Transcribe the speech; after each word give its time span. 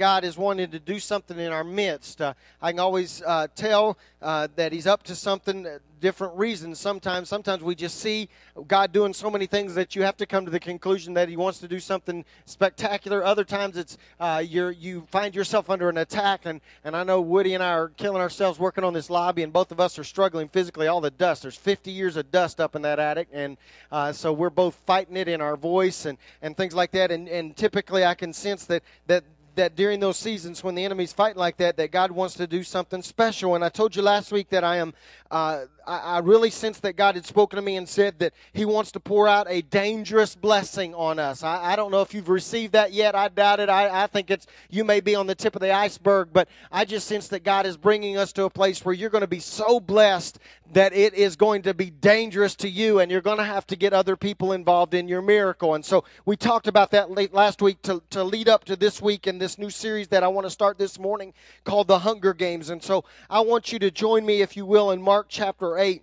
God 0.00 0.24
is 0.24 0.38
wanting 0.38 0.70
to 0.70 0.78
do 0.78 0.98
something 0.98 1.38
in 1.38 1.52
our 1.52 1.62
midst. 1.62 2.22
Uh, 2.22 2.32
I 2.62 2.70
can 2.70 2.80
always 2.80 3.22
uh, 3.26 3.48
tell 3.54 3.98
uh, 4.22 4.48
that 4.56 4.72
He's 4.72 4.86
up 4.86 5.02
to 5.02 5.14
something, 5.14 5.66
uh, 5.66 5.78
different 6.00 6.34
reasons 6.38 6.78
sometimes. 6.78 7.28
Sometimes 7.28 7.62
we 7.62 7.74
just 7.74 8.00
see 8.00 8.30
God 8.66 8.92
doing 8.92 9.12
so 9.12 9.28
many 9.28 9.44
things 9.44 9.74
that 9.74 9.94
you 9.94 10.02
have 10.02 10.16
to 10.16 10.24
come 10.24 10.46
to 10.46 10.50
the 10.50 10.58
conclusion 10.58 11.12
that 11.12 11.28
He 11.28 11.36
wants 11.36 11.58
to 11.58 11.68
do 11.68 11.78
something 11.78 12.24
spectacular. 12.46 13.22
Other 13.22 13.44
times 13.44 13.76
it's 13.76 13.98
uh, 14.18 14.42
you're, 14.42 14.70
you 14.70 15.06
find 15.10 15.34
yourself 15.34 15.68
under 15.68 15.90
an 15.90 15.98
attack. 15.98 16.46
And, 16.46 16.62
and 16.82 16.96
I 16.96 17.04
know 17.04 17.20
Woody 17.20 17.52
and 17.52 17.62
I 17.62 17.72
are 17.72 17.88
killing 17.90 18.22
ourselves 18.22 18.58
working 18.58 18.84
on 18.84 18.94
this 18.94 19.10
lobby, 19.10 19.42
and 19.42 19.52
both 19.52 19.70
of 19.70 19.80
us 19.80 19.98
are 19.98 20.04
struggling 20.04 20.48
physically. 20.48 20.86
All 20.86 21.02
the 21.02 21.10
dust, 21.10 21.42
there's 21.42 21.56
50 21.56 21.90
years 21.90 22.16
of 22.16 22.30
dust 22.30 22.58
up 22.58 22.74
in 22.74 22.80
that 22.80 22.98
attic. 22.98 23.28
And 23.34 23.58
uh, 23.92 24.12
so 24.12 24.32
we're 24.32 24.48
both 24.48 24.76
fighting 24.86 25.18
it 25.18 25.28
in 25.28 25.42
our 25.42 25.58
voice 25.58 26.06
and, 26.06 26.16
and 26.40 26.56
things 26.56 26.72
like 26.72 26.90
that. 26.92 27.10
And, 27.10 27.28
and 27.28 27.54
typically 27.54 28.02
I 28.02 28.14
can 28.14 28.32
sense 28.32 28.64
that, 28.64 28.82
that 29.06 29.24
that 29.56 29.76
during 29.76 30.00
those 30.00 30.16
seasons 30.16 30.62
when 30.62 30.74
the 30.74 30.84
enemy's 30.84 31.12
fighting 31.12 31.38
like 31.38 31.56
that, 31.58 31.76
that 31.76 31.90
God 31.90 32.10
wants 32.10 32.34
to 32.34 32.46
do 32.46 32.62
something 32.62 33.02
special. 33.02 33.54
And 33.54 33.64
I 33.64 33.68
told 33.68 33.96
you 33.96 34.02
last 34.02 34.32
week 34.32 34.48
that 34.50 34.64
I 34.64 34.76
am 34.76 34.94
uh, 35.30 35.66
I, 35.86 35.98
I 35.98 36.18
really 36.18 36.50
sensed 36.50 36.82
that 36.82 36.96
God 36.96 37.14
had 37.14 37.24
spoken 37.24 37.56
to 37.56 37.62
me 37.62 37.76
and 37.76 37.88
said 37.88 38.18
that 38.18 38.32
He 38.52 38.64
wants 38.64 38.92
to 38.92 39.00
pour 39.00 39.28
out 39.28 39.46
a 39.48 39.62
dangerous 39.62 40.34
blessing 40.34 40.94
on 40.94 41.18
us. 41.18 41.42
I, 41.42 41.72
I 41.72 41.76
don't 41.76 41.90
know 41.90 42.02
if 42.02 42.14
you've 42.14 42.28
received 42.28 42.72
that 42.72 42.92
yet. 42.92 43.14
I 43.14 43.28
doubt 43.28 43.60
it. 43.60 43.68
I, 43.68 44.04
I 44.04 44.06
think 44.06 44.30
it's 44.30 44.46
you 44.70 44.84
may 44.84 45.00
be 45.00 45.14
on 45.14 45.26
the 45.26 45.34
tip 45.34 45.54
of 45.54 45.62
the 45.62 45.72
iceberg, 45.72 46.28
but 46.32 46.48
I 46.70 46.84
just 46.84 47.06
sense 47.06 47.28
that 47.28 47.44
God 47.44 47.66
is 47.66 47.76
bringing 47.76 48.16
us 48.16 48.32
to 48.34 48.44
a 48.44 48.50
place 48.50 48.84
where 48.84 48.94
you're 48.94 49.10
going 49.10 49.20
to 49.22 49.26
be 49.26 49.40
so 49.40 49.80
blessed 49.80 50.38
that 50.72 50.92
it 50.92 51.14
is 51.14 51.34
going 51.34 51.62
to 51.62 51.74
be 51.74 51.90
dangerous 51.90 52.54
to 52.54 52.68
you, 52.68 53.00
and 53.00 53.10
you're 53.10 53.20
going 53.20 53.38
to 53.38 53.44
have 53.44 53.66
to 53.66 53.76
get 53.76 53.92
other 53.92 54.16
people 54.16 54.52
involved 54.52 54.94
in 54.94 55.08
your 55.08 55.22
miracle. 55.22 55.74
And 55.74 55.84
so 55.84 56.04
we 56.24 56.36
talked 56.36 56.68
about 56.68 56.92
that 56.92 57.10
late 57.10 57.34
last 57.34 57.60
week 57.60 57.82
to, 57.82 58.00
to 58.10 58.22
lead 58.22 58.48
up 58.48 58.64
to 58.66 58.76
this 58.76 59.02
week 59.02 59.26
in 59.26 59.38
this 59.38 59.58
new 59.58 59.70
series 59.70 60.08
that 60.08 60.22
I 60.22 60.28
want 60.28 60.46
to 60.46 60.50
start 60.50 60.78
this 60.78 60.98
morning 60.98 61.34
called 61.64 61.88
The 61.88 61.98
Hunger 61.98 62.32
Games. 62.32 62.70
And 62.70 62.80
so 62.82 63.04
I 63.28 63.40
want 63.40 63.72
you 63.72 63.80
to 63.80 63.90
join 63.90 64.24
me, 64.24 64.42
if 64.42 64.56
you 64.56 64.64
will, 64.64 64.92
in 64.92 65.02
Mark 65.02 65.19
chapter 65.28 65.78
8. 65.78 66.02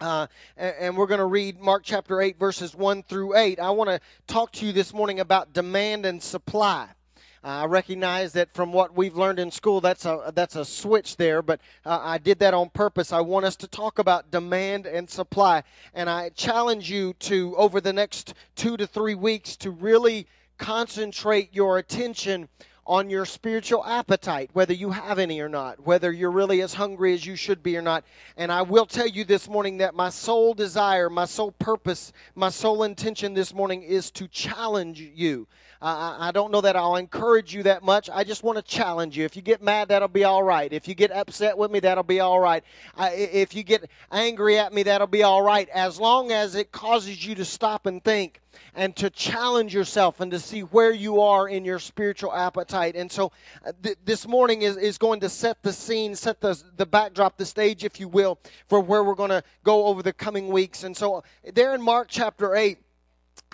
Uh, 0.00 0.26
and 0.56 0.96
we're 0.96 1.06
going 1.06 1.18
to 1.18 1.26
read 1.26 1.60
Mark 1.60 1.82
chapter 1.84 2.20
8, 2.20 2.38
verses 2.38 2.74
1 2.74 3.04
through 3.04 3.36
8. 3.36 3.60
I 3.60 3.70
want 3.70 3.90
to 3.90 4.00
talk 4.26 4.52
to 4.52 4.66
you 4.66 4.72
this 4.72 4.92
morning 4.92 5.20
about 5.20 5.52
demand 5.52 6.04
and 6.04 6.22
supply. 6.22 6.88
Uh, 7.44 7.48
I 7.48 7.64
recognize 7.66 8.32
that 8.32 8.54
from 8.54 8.72
what 8.72 8.96
we've 8.96 9.16
learned 9.16 9.38
in 9.38 9.50
school, 9.50 9.82
that's 9.82 10.06
a 10.06 10.32
that's 10.34 10.56
a 10.56 10.64
switch 10.64 11.18
there, 11.18 11.42
but 11.42 11.60
uh, 11.84 12.00
I 12.02 12.16
did 12.16 12.38
that 12.38 12.54
on 12.54 12.70
purpose. 12.70 13.12
I 13.12 13.20
want 13.20 13.44
us 13.44 13.54
to 13.56 13.68
talk 13.68 13.98
about 13.98 14.30
demand 14.30 14.86
and 14.86 15.10
supply, 15.10 15.62
and 15.92 16.08
I 16.08 16.30
challenge 16.30 16.90
you 16.90 17.12
to 17.20 17.54
over 17.56 17.82
the 17.82 17.92
next 17.92 18.32
two 18.56 18.78
to 18.78 18.86
three 18.86 19.14
weeks 19.14 19.56
to 19.58 19.70
really 19.70 20.26
concentrate 20.56 21.54
your 21.54 21.76
attention 21.76 22.48
on 22.86 23.08
your 23.08 23.24
spiritual 23.24 23.84
appetite, 23.84 24.50
whether 24.52 24.74
you 24.74 24.90
have 24.90 25.18
any 25.18 25.40
or 25.40 25.48
not, 25.48 25.86
whether 25.86 26.12
you're 26.12 26.30
really 26.30 26.60
as 26.60 26.74
hungry 26.74 27.14
as 27.14 27.24
you 27.24 27.36
should 27.36 27.62
be 27.62 27.76
or 27.76 27.82
not. 27.82 28.04
And 28.36 28.52
I 28.52 28.62
will 28.62 28.86
tell 28.86 29.06
you 29.06 29.24
this 29.24 29.48
morning 29.48 29.78
that 29.78 29.94
my 29.94 30.10
sole 30.10 30.54
desire, 30.54 31.08
my 31.08 31.24
sole 31.24 31.52
purpose, 31.52 32.12
my 32.34 32.50
sole 32.50 32.82
intention 32.82 33.34
this 33.34 33.54
morning 33.54 33.82
is 33.82 34.10
to 34.12 34.28
challenge 34.28 35.00
you. 35.00 35.46
I, 35.84 36.28
I 36.28 36.32
don't 36.32 36.50
know 36.50 36.62
that 36.62 36.76
I'll 36.76 36.96
encourage 36.96 37.54
you 37.54 37.62
that 37.64 37.82
much. 37.82 38.08
I 38.08 38.24
just 38.24 38.42
want 38.42 38.56
to 38.56 38.62
challenge 38.62 39.18
you. 39.18 39.26
If 39.26 39.36
you 39.36 39.42
get 39.42 39.62
mad, 39.62 39.88
that'll 39.88 40.08
be 40.08 40.24
all 40.24 40.42
right. 40.42 40.72
If 40.72 40.88
you 40.88 40.94
get 40.94 41.12
upset 41.12 41.58
with 41.58 41.70
me, 41.70 41.80
that'll 41.80 42.02
be 42.02 42.20
all 42.20 42.40
right. 42.40 42.64
I, 42.96 43.10
if 43.10 43.54
you 43.54 43.62
get 43.62 43.90
angry 44.10 44.58
at 44.58 44.72
me, 44.72 44.84
that'll 44.84 45.06
be 45.06 45.22
all 45.22 45.42
right. 45.42 45.68
As 45.68 46.00
long 46.00 46.32
as 46.32 46.54
it 46.54 46.72
causes 46.72 47.26
you 47.26 47.34
to 47.34 47.44
stop 47.44 47.84
and 47.84 48.02
think 48.02 48.40
and 48.74 48.96
to 48.96 49.10
challenge 49.10 49.74
yourself 49.74 50.20
and 50.20 50.30
to 50.30 50.38
see 50.38 50.60
where 50.60 50.92
you 50.92 51.20
are 51.20 51.48
in 51.48 51.66
your 51.66 51.78
spiritual 51.78 52.32
appetite. 52.32 52.96
And 52.96 53.12
so 53.12 53.30
uh, 53.66 53.72
th- 53.82 53.98
this 54.06 54.26
morning 54.26 54.62
is, 54.62 54.78
is 54.78 54.96
going 54.96 55.20
to 55.20 55.28
set 55.28 55.62
the 55.62 55.72
scene, 55.72 56.14
set 56.14 56.40
the, 56.40 56.58
the 56.78 56.86
backdrop, 56.86 57.36
the 57.36 57.44
stage, 57.44 57.84
if 57.84 58.00
you 58.00 58.08
will, 58.08 58.38
for 58.68 58.80
where 58.80 59.04
we're 59.04 59.14
going 59.14 59.30
to 59.30 59.42
go 59.64 59.84
over 59.84 60.02
the 60.02 60.14
coming 60.14 60.48
weeks. 60.48 60.82
And 60.82 60.96
so 60.96 61.22
there 61.52 61.74
in 61.74 61.82
Mark 61.82 62.08
chapter 62.08 62.56
8, 62.56 62.78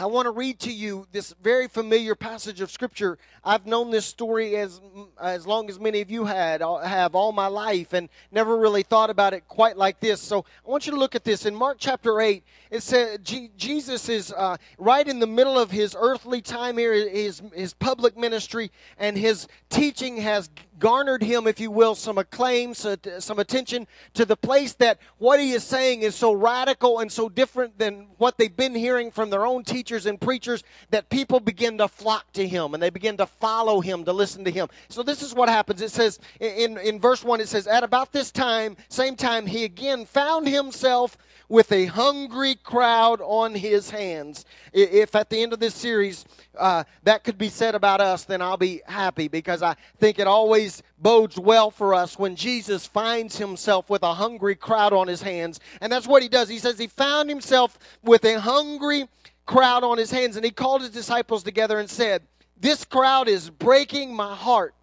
I 0.01 0.07
want 0.07 0.25
to 0.25 0.31
read 0.31 0.59
to 0.61 0.73
you 0.73 1.07
this 1.13 1.35
very 1.43 1.69
familiar 1.69 2.15
passage 2.15 2.63
of 2.63 2.71
Scripture. 2.71 3.19
I've 3.45 3.67
known 3.67 3.91
this 3.91 4.07
story 4.07 4.57
as 4.57 4.81
as 5.21 5.47
long 5.47 5.69
as 5.69 5.79
many 5.79 6.01
of 6.01 6.11
you 6.11 6.25
had 6.25 6.63
uh, 6.63 6.79
have 6.79 7.15
all 7.15 7.33
my 7.33 7.49
life, 7.49 7.93
and 7.93 8.09
never 8.33 8.57
really 8.57 8.83
thought 8.83 9.11
about 9.11 9.35
it 9.35 9.47
quite 9.47 9.77
like 9.77 10.01
this. 10.01 10.23
So 10.23 10.47
I 10.67 10.71
want 10.71 10.87
you 10.87 10.93
to 10.93 10.99
look 10.99 11.15
at 11.15 11.25
this 11.25 11.45
in 11.45 11.55
Mark 11.55 11.77
chapter 11.79 12.19
eight. 12.23 12.45
It 12.71 12.83
says 12.83 13.19
Jesus 13.59 14.09
is 14.09 14.33
uh, 14.33 14.57
right 14.79 15.07
in 15.07 15.19
the 15.19 15.27
middle 15.27 15.59
of 15.59 15.71
his 15.71 15.95
earthly 15.99 16.41
time 16.41 16.79
here, 16.79 16.95
his 16.95 17.43
his 17.55 17.75
public 17.75 18.17
ministry, 18.17 18.71
and 18.97 19.19
his 19.19 19.49
teaching 19.69 20.17
has 20.17 20.49
garnered 20.79 21.23
him, 21.23 21.47
if 21.47 21.61
you 21.61 21.71
will, 21.71 21.95
some 21.95 22.17
acclaim, 22.17 22.73
some 22.73 23.39
attention 23.39 23.87
to 24.15 24.25
the 24.25 24.37
place 24.37 24.73
that 24.73 24.99
what 25.19 25.39
he 25.39 25.53
is 25.53 25.63
saying 25.63 26.01
is 26.01 26.15
so 26.15 26.33
radical 26.33 27.01
and 27.01 27.13
so 27.13 27.29
different 27.29 27.79
than 27.79 28.07
what 28.17 28.39
they've 28.39 28.57
been 28.57 28.75
hearing 28.75 29.11
from 29.11 29.29
their 29.29 29.45
own 29.45 29.63
teachers 29.63 29.90
and 29.91 30.21
preachers 30.21 30.63
that 30.91 31.09
people 31.11 31.41
begin 31.41 31.79
to 31.79 31.89
flock 31.89 32.33
to 32.33 32.47
him 32.47 32.75
and 32.75 32.83
they 32.83 32.91
begin 32.91 33.17
to 33.17 33.27
follow 33.27 33.81
him, 33.81 34.05
to 34.05 34.13
listen 34.13 34.45
to 34.45 34.51
him. 34.51 34.69
So 34.89 35.03
this 35.03 35.23
is 35.23 35.35
what 35.35 35.49
happens. 35.49 35.83
It 35.83 35.91
says 35.91 36.19
in, 36.41 36.79
in 36.79 37.01
verse 37.01 37.25
1, 37.25 37.41
it 37.41 37.49
says, 37.49 37.67
At 37.67 37.85
about 37.85 38.13
this 38.13 38.31
time, 38.31 38.77
same 38.89 39.17
time, 39.17 39.47
he 39.47 39.65
again 39.65 40.05
found 40.07 40.49
himself 40.49 41.17
with 41.51 41.73
a 41.73 41.87
hungry 41.87 42.55
crowd 42.55 43.21
on 43.21 43.55
his 43.55 43.91
hands. 43.91 44.45
If 44.73 45.17
at 45.17 45.29
the 45.31 45.43
end 45.43 45.53
of 45.53 45.59
this 45.59 45.75
series 45.75 46.25
uh, 46.57 46.85
that 47.03 47.25
could 47.25 47.37
be 47.37 47.49
said 47.49 47.75
about 47.75 48.01
us, 48.01 48.25
then 48.25 48.41
I'll 48.41 48.57
be 48.57 48.83
happy 48.87 49.27
because 49.27 49.61
I 49.61 49.75
think 49.99 50.21
it 50.21 50.29
always 50.29 50.83
bodes 50.99 51.39
well 51.39 51.73
for 51.73 51.93
us 51.93 52.17
when 52.19 52.37
Jesus 52.37 52.87
finds 52.87 53.37
himself 53.37 53.91
with 53.91 54.05
a 54.05 54.15
hungry 54.15 54.55
crowd 54.55 54.93
on 54.93 55.09
his 55.09 55.23
hands. 55.23 55.59
And 55.81 55.93
that's 55.93 56.07
what 56.07 56.23
he 56.23 56.29
does. 56.29 56.49
He 56.49 56.59
says 56.59 56.79
he 56.79 56.87
found 56.87 57.29
himself 57.29 57.79
with 58.05 58.25
a 58.25 58.39
hungry 58.41 59.09
crowd 59.51 59.83
on 59.83 59.99
his 59.99 60.13
hands, 60.13 60.37
and 60.37 60.45
he 60.45 60.53
called 60.53 60.81
his 60.81 60.91
disciples 60.91 61.43
together 61.43 61.81
and 61.81 61.91
said, 61.91 62.23
This 62.57 62.85
crowd 62.85 63.29
is 63.29 63.51
breaking 63.51 64.15
my 64.15 64.37
heart. 64.37 64.77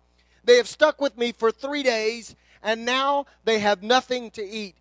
They 0.43 0.57
have 0.57 0.67
stuck 0.67 0.99
with 0.99 1.17
me 1.17 1.31
for 1.31 1.51
three 1.51 1.83
days, 1.83 2.35
and 2.61 2.83
now 2.83 3.27
they 3.45 3.59
have 3.59 3.81
nothing 3.81 4.29
to 4.31 4.43
eat. 4.43 4.75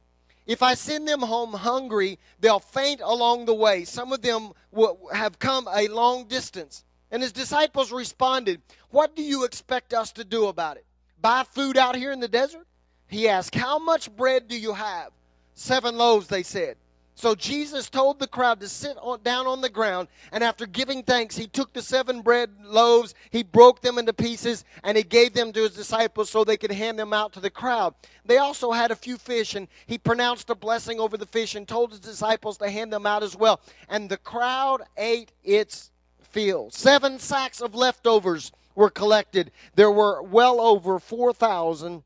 If 0.45 0.61
I 0.61 0.75
send 0.75 1.07
them 1.07 1.21
home 1.21 1.53
hungry, 1.53 2.19
they'll 2.41 2.59
faint 2.59 3.01
along 3.01 3.45
the 3.45 3.55
way. 3.55 3.85
Some 3.85 4.13
of 4.13 4.23
them 4.23 4.51
will 4.73 4.99
have 5.13 5.39
come 5.39 5.69
a 5.73 5.87
long 5.87 6.27
distance. 6.27 6.85
And 7.13 7.23
his 7.23 7.33
disciples 7.33 7.93
responded, 7.93 8.63
What 8.91 9.15
do 9.15 9.23
you 9.23 9.45
expect 9.45 9.95
us 9.95 10.11
to 10.13 10.25
do 10.25 10.47
about 10.47 10.79
it? 10.79 10.85
Buy 11.21 11.45
food 11.45 11.77
out 11.77 11.95
here 11.95 12.11
in 12.11 12.19
the 12.19 12.27
desert? 12.27 12.67
He 13.07 13.29
asked, 13.29 13.55
How 13.55 13.79
much 13.79 14.15
bread 14.17 14.49
do 14.49 14.59
you 14.59 14.75
have? 14.75 15.13
Seven 15.55 15.97
loaves, 15.97 16.27
they 16.27 16.43
said. 16.43 16.77
So 17.17 17.35
Jesus 17.35 17.89
told 17.89 18.19
the 18.19 18.27
crowd 18.27 18.61
to 18.61 18.69
sit 18.69 18.99
on, 19.01 19.23
down 19.23 19.47
on 19.47 19.63
the 19.63 19.71
ground, 19.71 20.09
and 20.33 20.45
after 20.45 20.67
giving 20.67 21.03
thanks, 21.03 21.35
he 21.35 21.47
took 21.47 21.73
the 21.73 21.81
seven 21.81 22.21
bread 22.21 22.51
loaves, 22.63 23.15
he 23.31 23.43
broke 23.43 23.81
them 23.81 23.97
into 23.97 24.13
pieces, 24.13 24.67
and 24.85 24.99
he 24.99 25.03
gave 25.03 25.33
them 25.33 25.51
to 25.55 25.63
his 25.63 25.75
disciples 25.75 26.29
so 26.29 26.45
they 26.45 26.59
could 26.59 26.71
hand 26.71 26.99
them 26.99 27.15
out 27.15 27.33
to 27.33 27.41
the 27.41 27.49
crowd. 27.49 27.95
They 28.27 28.37
also 28.37 28.71
had 28.71 28.91
a 28.91 28.97
few 28.97 29.17
fish, 29.17 29.55
and 29.55 29.67
he 29.87 29.97
pronounced 29.97 30.51
a 30.51 30.55
blessing 30.55 31.01
over 31.01 31.17
the 31.17 31.25
fish 31.25 31.55
and 31.55 31.67
told 31.67 31.91
his 31.91 32.01
disciples 32.01 32.59
to 32.59 32.69
hand 32.69 32.93
them 32.93 33.07
out 33.07 33.23
as 33.23 33.35
well. 33.35 33.63
And 33.89 34.11
the 34.11 34.19
crowd 34.19 34.83
ate 34.99 35.33
its 35.43 35.91
fill. 36.21 36.71
Seven 36.71 37.19
sacks 37.19 37.63
of 37.63 37.75
leftovers 37.75 38.53
were 38.75 38.91
collected. 38.91 39.53
There 39.75 39.91
were 39.91 40.21
well 40.21 40.61
over 40.61 40.99
4,000 40.99 42.03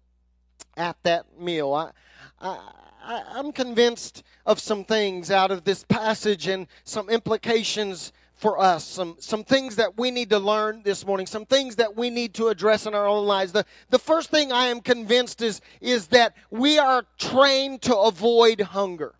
at 0.77 0.97
that 1.03 1.37
meal. 1.37 1.75
I, 1.75 1.91
I, 2.41 2.73
I, 3.03 3.39
am 3.39 3.53
convinced 3.53 4.23
of 4.47 4.59
some 4.61 4.85
things 4.85 5.31
out 5.31 5.51
of 5.51 5.65
this 5.65 5.85
passage 5.85 6.47
and 6.47 6.67
some 6.85 7.09
implications 7.09 8.13
for 8.35 8.59
us, 8.59 8.85
some, 8.85 9.17
some 9.19 9.45
things 9.45 9.77
that 9.77 9.99
we 9.99 10.11
need 10.11 10.31
to 10.31 10.39
learn 10.39 10.81
this 10.83 11.05
morning, 11.05 11.27
some 11.27 11.45
things 11.45 11.77
that 11.77 11.95
we 11.95 12.09
need 12.09 12.33
to 12.35 12.49
address 12.49 12.87
in 12.87 12.95
our 12.95 13.07
own 13.07 13.27
lives. 13.27 13.53
The, 13.53 13.67
the 13.91 13.99
first 13.99 14.31
thing 14.31 14.51
I 14.51 14.67
am 14.67 14.81
convinced 14.81 15.43
is, 15.43 15.61
is 15.83 16.07
that 16.09 16.35
we 16.51 16.79
are 16.79 17.05
trained 17.19 17.83
to 17.83 17.97
avoid 17.97 18.61
hunger. 18.63 19.15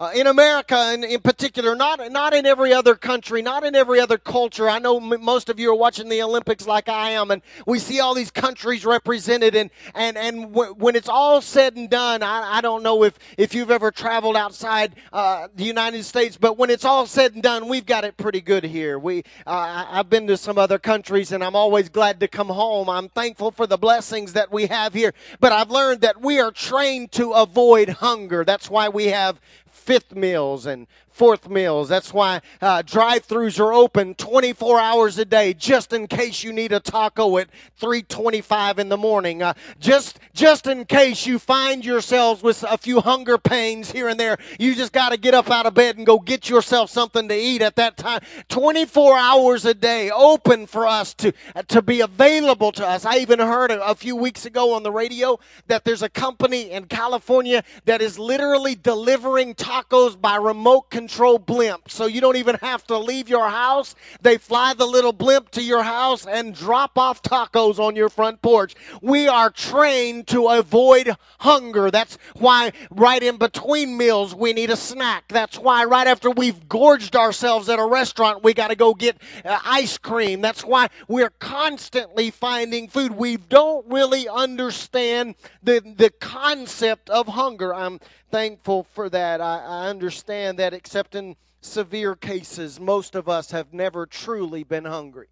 Uh, 0.00 0.12
in 0.14 0.28
America, 0.28 0.92
in, 0.94 1.02
in 1.02 1.18
particular, 1.20 1.74
not 1.74 2.12
not 2.12 2.32
in 2.32 2.46
every 2.46 2.72
other 2.72 2.94
country, 2.94 3.42
not 3.42 3.64
in 3.64 3.74
every 3.74 3.98
other 3.98 4.16
culture. 4.16 4.68
I 4.68 4.78
know 4.78 4.98
m- 4.98 5.24
most 5.24 5.48
of 5.48 5.58
you 5.58 5.72
are 5.72 5.74
watching 5.74 6.08
the 6.08 6.22
Olympics 6.22 6.68
like 6.68 6.88
I 6.88 7.10
am, 7.10 7.32
and 7.32 7.42
we 7.66 7.80
see 7.80 7.98
all 7.98 8.14
these 8.14 8.30
countries 8.30 8.86
represented. 8.86 9.56
And 9.56 9.70
and 9.96 10.16
and 10.16 10.52
w- 10.54 10.72
when 10.74 10.94
it's 10.94 11.08
all 11.08 11.40
said 11.40 11.74
and 11.74 11.90
done, 11.90 12.22
I, 12.22 12.58
I 12.58 12.60
don't 12.60 12.84
know 12.84 13.02
if 13.02 13.18
if 13.36 13.54
you've 13.54 13.72
ever 13.72 13.90
traveled 13.90 14.36
outside 14.36 14.94
uh, 15.12 15.48
the 15.56 15.64
United 15.64 16.04
States, 16.04 16.36
but 16.36 16.56
when 16.56 16.70
it's 16.70 16.84
all 16.84 17.04
said 17.06 17.34
and 17.34 17.42
done, 17.42 17.66
we've 17.66 17.86
got 17.86 18.04
it 18.04 18.16
pretty 18.16 18.40
good 18.40 18.62
here. 18.62 19.00
We 19.00 19.24
uh, 19.48 19.84
I've 19.90 20.08
been 20.08 20.28
to 20.28 20.36
some 20.36 20.58
other 20.58 20.78
countries, 20.78 21.32
and 21.32 21.42
I'm 21.42 21.56
always 21.56 21.88
glad 21.88 22.20
to 22.20 22.28
come 22.28 22.50
home. 22.50 22.88
I'm 22.88 23.08
thankful 23.08 23.50
for 23.50 23.66
the 23.66 23.78
blessings 23.78 24.34
that 24.34 24.52
we 24.52 24.66
have 24.66 24.94
here, 24.94 25.12
but 25.40 25.50
I've 25.50 25.72
learned 25.72 26.02
that 26.02 26.20
we 26.20 26.38
are 26.38 26.52
trained 26.52 27.10
to 27.12 27.32
avoid 27.32 27.88
hunger. 27.88 28.44
That's 28.44 28.70
why 28.70 28.88
we 28.88 29.06
have 29.06 29.40
fifth 29.88 30.14
meals 30.14 30.66
and 30.66 30.86
fourth 31.18 31.50
meals. 31.50 31.88
That's 31.88 32.14
why 32.14 32.40
uh, 32.62 32.82
drive-throughs 32.82 33.58
are 33.58 33.72
open 33.72 34.14
24 34.14 34.78
hours 34.78 35.18
a 35.18 35.24
day, 35.24 35.52
just 35.52 35.92
in 35.92 36.06
case 36.06 36.44
you 36.44 36.52
need 36.52 36.72
a 36.72 36.78
taco 36.78 37.38
at 37.38 37.48
3:25 37.80 38.78
in 38.78 38.88
the 38.88 38.96
morning. 38.96 39.42
Uh, 39.42 39.54
just 39.80 40.20
just 40.32 40.68
in 40.68 40.84
case 40.84 41.26
you 41.26 41.40
find 41.40 41.84
yourselves 41.84 42.40
with 42.42 42.62
a 42.62 42.78
few 42.78 43.00
hunger 43.00 43.36
pains 43.36 43.90
here 43.90 44.08
and 44.08 44.18
there, 44.18 44.38
you 44.60 44.76
just 44.76 44.92
got 44.92 45.08
to 45.08 45.16
get 45.16 45.34
up 45.34 45.50
out 45.50 45.66
of 45.66 45.74
bed 45.74 45.96
and 45.96 46.06
go 46.06 46.20
get 46.20 46.48
yourself 46.48 46.88
something 46.88 47.28
to 47.28 47.34
eat 47.34 47.62
at 47.62 47.74
that 47.74 47.96
time. 47.96 48.20
24 48.48 49.18
hours 49.18 49.64
a 49.64 49.74
day, 49.74 50.10
open 50.10 50.66
for 50.68 50.86
us 50.86 51.14
to 51.14 51.32
to 51.66 51.82
be 51.82 52.00
available 52.00 52.70
to 52.70 52.86
us. 52.86 53.04
I 53.04 53.16
even 53.18 53.40
heard 53.40 53.72
a, 53.72 53.84
a 53.84 53.96
few 53.96 54.14
weeks 54.14 54.46
ago 54.46 54.72
on 54.74 54.84
the 54.84 54.92
radio 54.92 55.40
that 55.66 55.84
there's 55.84 56.02
a 56.02 56.08
company 56.08 56.70
in 56.70 56.84
California 56.84 57.64
that 57.86 58.00
is 58.00 58.20
literally 58.20 58.76
delivering 58.76 59.56
tacos 59.56 60.18
by 60.20 60.36
remote 60.36 60.90
control 60.90 61.07
blimp. 61.38 61.90
So 61.90 62.06
you 62.06 62.20
don't 62.20 62.36
even 62.36 62.56
have 62.56 62.86
to 62.86 62.98
leave 62.98 63.28
your 63.28 63.48
house. 63.48 63.94
They 64.20 64.38
fly 64.38 64.74
the 64.74 64.86
little 64.86 65.12
blimp 65.12 65.50
to 65.52 65.62
your 65.62 65.82
house 65.82 66.26
and 66.26 66.54
drop 66.54 66.96
off 66.98 67.22
tacos 67.22 67.78
on 67.78 67.96
your 67.96 68.08
front 68.08 68.42
porch. 68.42 68.74
We 69.02 69.28
are 69.28 69.50
trained 69.50 70.26
to 70.28 70.48
avoid 70.48 71.16
hunger. 71.40 71.90
That's 71.90 72.18
why 72.34 72.72
right 72.90 73.22
in 73.22 73.36
between 73.36 73.96
meals 73.96 74.34
we 74.34 74.52
need 74.52 74.70
a 74.70 74.76
snack. 74.76 75.24
That's 75.28 75.58
why 75.58 75.84
right 75.84 76.06
after 76.06 76.30
we've 76.30 76.68
gorged 76.68 77.16
ourselves 77.16 77.68
at 77.68 77.78
a 77.78 77.86
restaurant 77.86 78.44
we 78.44 78.54
got 78.54 78.68
to 78.68 78.76
go 78.76 78.94
get 78.94 79.16
uh, 79.44 79.58
ice 79.64 79.98
cream. 79.98 80.40
That's 80.40 80.64
why 80.64 80.88
we're 81.08 81.30
constantly 81.38 82.30
finding 82.30 82.88
food. 82.88 83.12
We 83.12 83.36
don't 83.36 83.86
really 83.88 84.28
understand 84.28 85.34
the 85.62 85.80
the 85.80 86.10
concept 86.10 87.10
of 87.10 87.28
hunger. 87.28 87.74
I'm 87.74 88.00
thankful 88.30 88.84
for 88.94 89.08
that. 89.10 89.40
I, 89.40 89.58
I 89.58 89.88
understand 89.88 90.58
that 90.58 90.74
except 90.74 91.14
in 91.14 91.36
severe 91.60 92.14
cases, 92.14 92.78
most 92.78 93.14
of 93.14 93.28
us 93.28 93.50
have 93.50 93.72
never 93.72 94.06
truly 94.06 94.64
been 94.64 94.84
hungry 94.84 95.28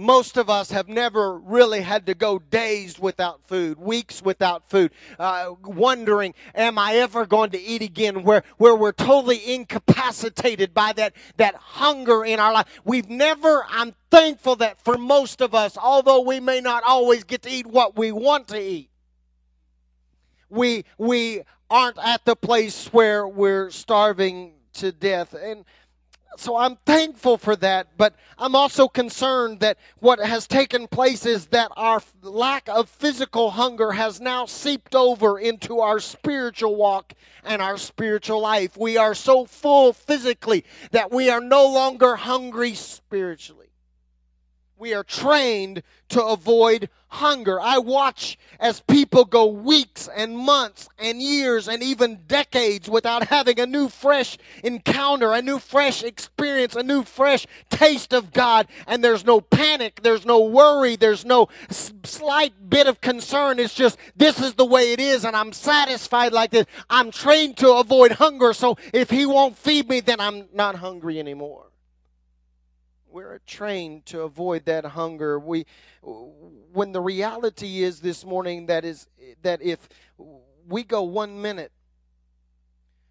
most 0.00 0.36
of 0.36 0.48
us 0.48 0.70
have 0.70 0.88
never 0.88 1.38
really 1.38 1.82
had 1.82 2.06
to 2.06 2.14
go 2.14 2.38
days 2.38 2.98
without 2.98 3.46
food, 3.46 3.78
weeks 3.78 4.22
without 4.22 4.68
food, 4.68 4.92
uh, 5.18 5.52
wondering, 5.62 6.34
am 6.54 6.78
I 6.78 6.94
ever 6.96 7.26
going 7.26 7.50
to 7.50 7.60
eat 7.60 7.82
again? 7.82 8.22
Where, 8.22 8.42
where 8.56 8.74
we're 8.74 8.92
totally 8.92 9.54
incapacitated 9.54 10.72
by 10.72 10.92
that, 10.94 11.14
that 11.36 11.54
hunger 11.54 12.24
in 12.24 12.40
our 12.40 12.52
life. 12.52 12.66
We've 12.84 13.10
never, 13.10 13.66
I'm 13.68 13.94
thankful 14.10 14.56
that 14.56 14.82
for 14.82 14.96
most 14.96 15.40
of 15.40 15.54
us, 15.54 15.76
although 15.76 16.20
we 16.20 16.40
may 16.40 16.60
not 16.60 16.82
always 16.84 17.24
get 17.24 17.42
to 17.42 17.50
eat 17.50 17.66
what 17.66 17.98
we 17.98 18.12
want 18.12 18.48
to 18.48 18.60
eat, 18.60 18.89
we, 20.50 20.84
we 20.98 21.42
aren't 21.70 21.98
at 21.98 22.24
the 22.24 22.36
place 22.36 22.88
where 22.92 23.26
we're 23.26 23.70
starving 23.70 24.52
to 24.74 24.92
death. 24.92 25.34
And 25.34 25.64
so 26.36 26.56
I'm 26.56 26.76
thankful 26.86 27.38
for 27.38 27.56
that, 27.56 27.88
but 27.96 28.14
I'm 28.38 28.54
also 28.54 28.88
concerned 28.88 29.60
that 29.60 29.78
what 29.98 30.18
has 30.20 30.46
taken 30.46 30.86
place 30.88 31.26
is 31.26 31.46
that 31.46 31.70
our 31.76 32.02
lack 32.22 32.68
of 32.68 32.88
physical 32.88 33.50
hunger 33.50 33.92
has 33.92 34.20
now 34.20 34.46
seeped 34.46 34.94
over 34.94 35.38
into 35.38 35.80
our 35.80 36.00
spiritual 36.00 36.76
walk 36.76 37.14
and 37.44 37.60
our 37.60 37.76
spiritual 37.76 38.40
life. 38.40 38.76
We 38.76 38.96
are 38.96 39.14
so 39.14 39.44
full 39.44 39.92
physically 39.92 40.64
that 40.92 41.10
we 41.10 41.30
are 41.30 41.40
no 41.40 41.66
longer 41.66 42.16
hungry 42.16 42.74
spiritually 42.74 43.59
we 44.80 44.94
are 44.94 45.04
trained 45.04 45.82
to 46.08 46.24
avoid 46.24 46.88
hunger. 47.08 47.60
I 47.60 47.78
watch 47.78 48.38
as 48.58 48.80
people 48.80 49.26
go 49.26 49.44
weeks 49.46 50.08
and 50.16 50.36
months 50.36 50.88
and 50.98 51.20
years 51.20 51.68
and 51.68 51.82
even 51.82 52.20
decades 52.26 52.88
without 52.88 53.28
having 53.28 53.60
a 53.60 53.66
new 53.66 53.90
fresh 53.90 54.38
encounter, 54.64 55.32
a 55.32 55.42
new 55.42 55.58
fresh 55.58 56.02
experience, 56.02 56.76
a 56.76 56.82
new 56.82 57.02
fresh 57.02 57.46
taste 57.68 58.14
of 58.14 58.32
God. 58.32 58.68
And 58.86 59.04
there's 59.04 59.24
no 59.24 59.42
panic, 59.42 60.00
there's 60.02 60.24
no 60.24 60.40
worry, 60.40 60.96
there's 60.96 61.26
no 61.26 61.48
slight 61.70 62.70
bit 62.70 62.86
of 62.86 63.02
concern. 63.02 63.58
It's 63.58 63.74
just, 63.74 63.98
this 64.16 64.40
is 64.40 64.54
the 64.54 64.64
way 64.64 64.92
it 64.92 65.00
is, 65.00 65.24
and 65.24 65.36
I'm 65.36 65.52
satisfied 65.52 66.32
like 66.32 66.52
this. 66.52 66.66
I'm 66.88 67.10
trained 67.10 67.58
to 67.58 67.74
avoid 67.74 68.12
hunger, 68.12 68.54
so 68.54 68.78
if 68.94 69.10
He 69.10 69.26
won't 69.26 69.58
feed 69.58 69.90
me, 69.90 70.00
then 70.00 70.20
I'm 70.20 70.46
not 70.54 70.76
hungry 70.76 71.18
anymore 71.18 71.69
we're 73.10 73.40
trained 73.46 74.06
to 74.06 74.22
avoid 74.22 74.64
that 74.66 74.84
hunger. 74.84 75.38
We, 75.38 75.66
when 76.02 76.92
the 76.92 77.00
reality 77.00 77.82
is 77.82 78.00
this 78.00 78.24
morning 78.24 78.66
that 78.66 78.84
is 78.84 79.08
that 79.42 79.62
if 79.62 79.88
we 80.68 80.84
go 80.84 81.02
one 81.02 81.40
minute 81.40 81.72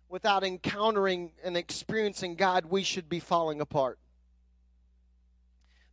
without 0.07 0.43
encountering 0.43 1.31
and 1.43 1.55
experiencing 1.55 2.35
God, 2.35 2.65
we 2.65 2.83
should 2.83 3.09
be 3.09 3.19
falling 3.19 3.61
apart 3.61 3.99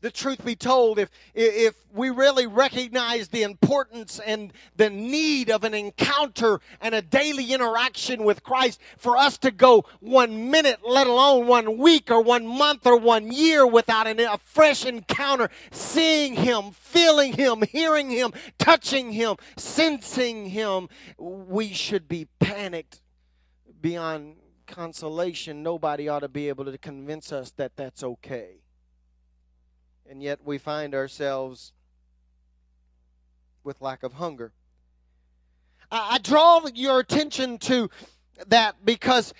the 0.02 0.10
truth 0.10 0.44
be 0.44 0.54
told, 0.54 0.98
if, 0.98 1.10
if 1.34 1.74
we 1.92 2.10
really 2.10 2.46
recognize 2.46 3.28
the 3.28 3.42
importance 3.42 4.20
and 4.20 4.52
the 4.76 4.90
need 4.90 5.50
of 5.50 5.64
an 5.64 5.74
encounter 5.74 6.60
and 6.80 6.94
a 6.94 7.00
daily 7.00 7.52
interaction 7.52 8.24
with 8.24 8.42
Christ, 8.42 8.80
for 8.98 9.16
us 9.16 9.38
to 9.38 9.50
go 9.50 9.84
one 10.00 10.50
minute, 10.50 10.80
let 10.86 11.06
alone 11.06 11.46
one 11.46 11.78
week 11.78 12.10
or 12.10 12.20
one 12.20 12.46
month 12.46 12.86
or 12.86 12.98
one 12.98 13.32
year 13.32 13.66
without 13.66 14.06
an, 14.06 14.20
a 14.20 14.38
fresh 14.38 14.84
encounter, 14.84 15.48
seeing 15.70 16.34
Him, 16.34 16.72
feeling 16.72 17.32
Him, 17.32 17.62
hearing 17.62 18.10
Him, 18.10 18.32
touching 18.58 19.12
Him, 19.12 19.36
sensing 19.56 20.46
Him, 20.46 20.88
we 21.18 21.72
should 21.72 22.06
be 22.06 22.26
panicked 22.38 23.00
beyond 23.80 24.36
consolation. 24.66 25.62
Nobody 25.62 26.08
ought 26.08 26.20
to 26.20 26.28
be 26.28 26.48
able 26.48 26.66
to 26.66 26.76
convince 26.76 27.32
us 27.32 27.50
that 27.52 27.76
that's 27.76 28.02
okay 28.02 28.60
and 30.10 30.22
yet 30.22 30.40
we 30.44 30.58
find 30.58 30.94
ourselves 30.94 31.72
with 33.64 33.80
lack 33.80 34.02
of 34.02 34.14
hunger. 34.14 34.52
I, 35.90 36.14
I 36.14 36.18
draw 36.18 36.66
your 36.74 37.00
attention 37.00 37.58
to 37.58 37.90
that 38.46 38.84
because 38.84 39.34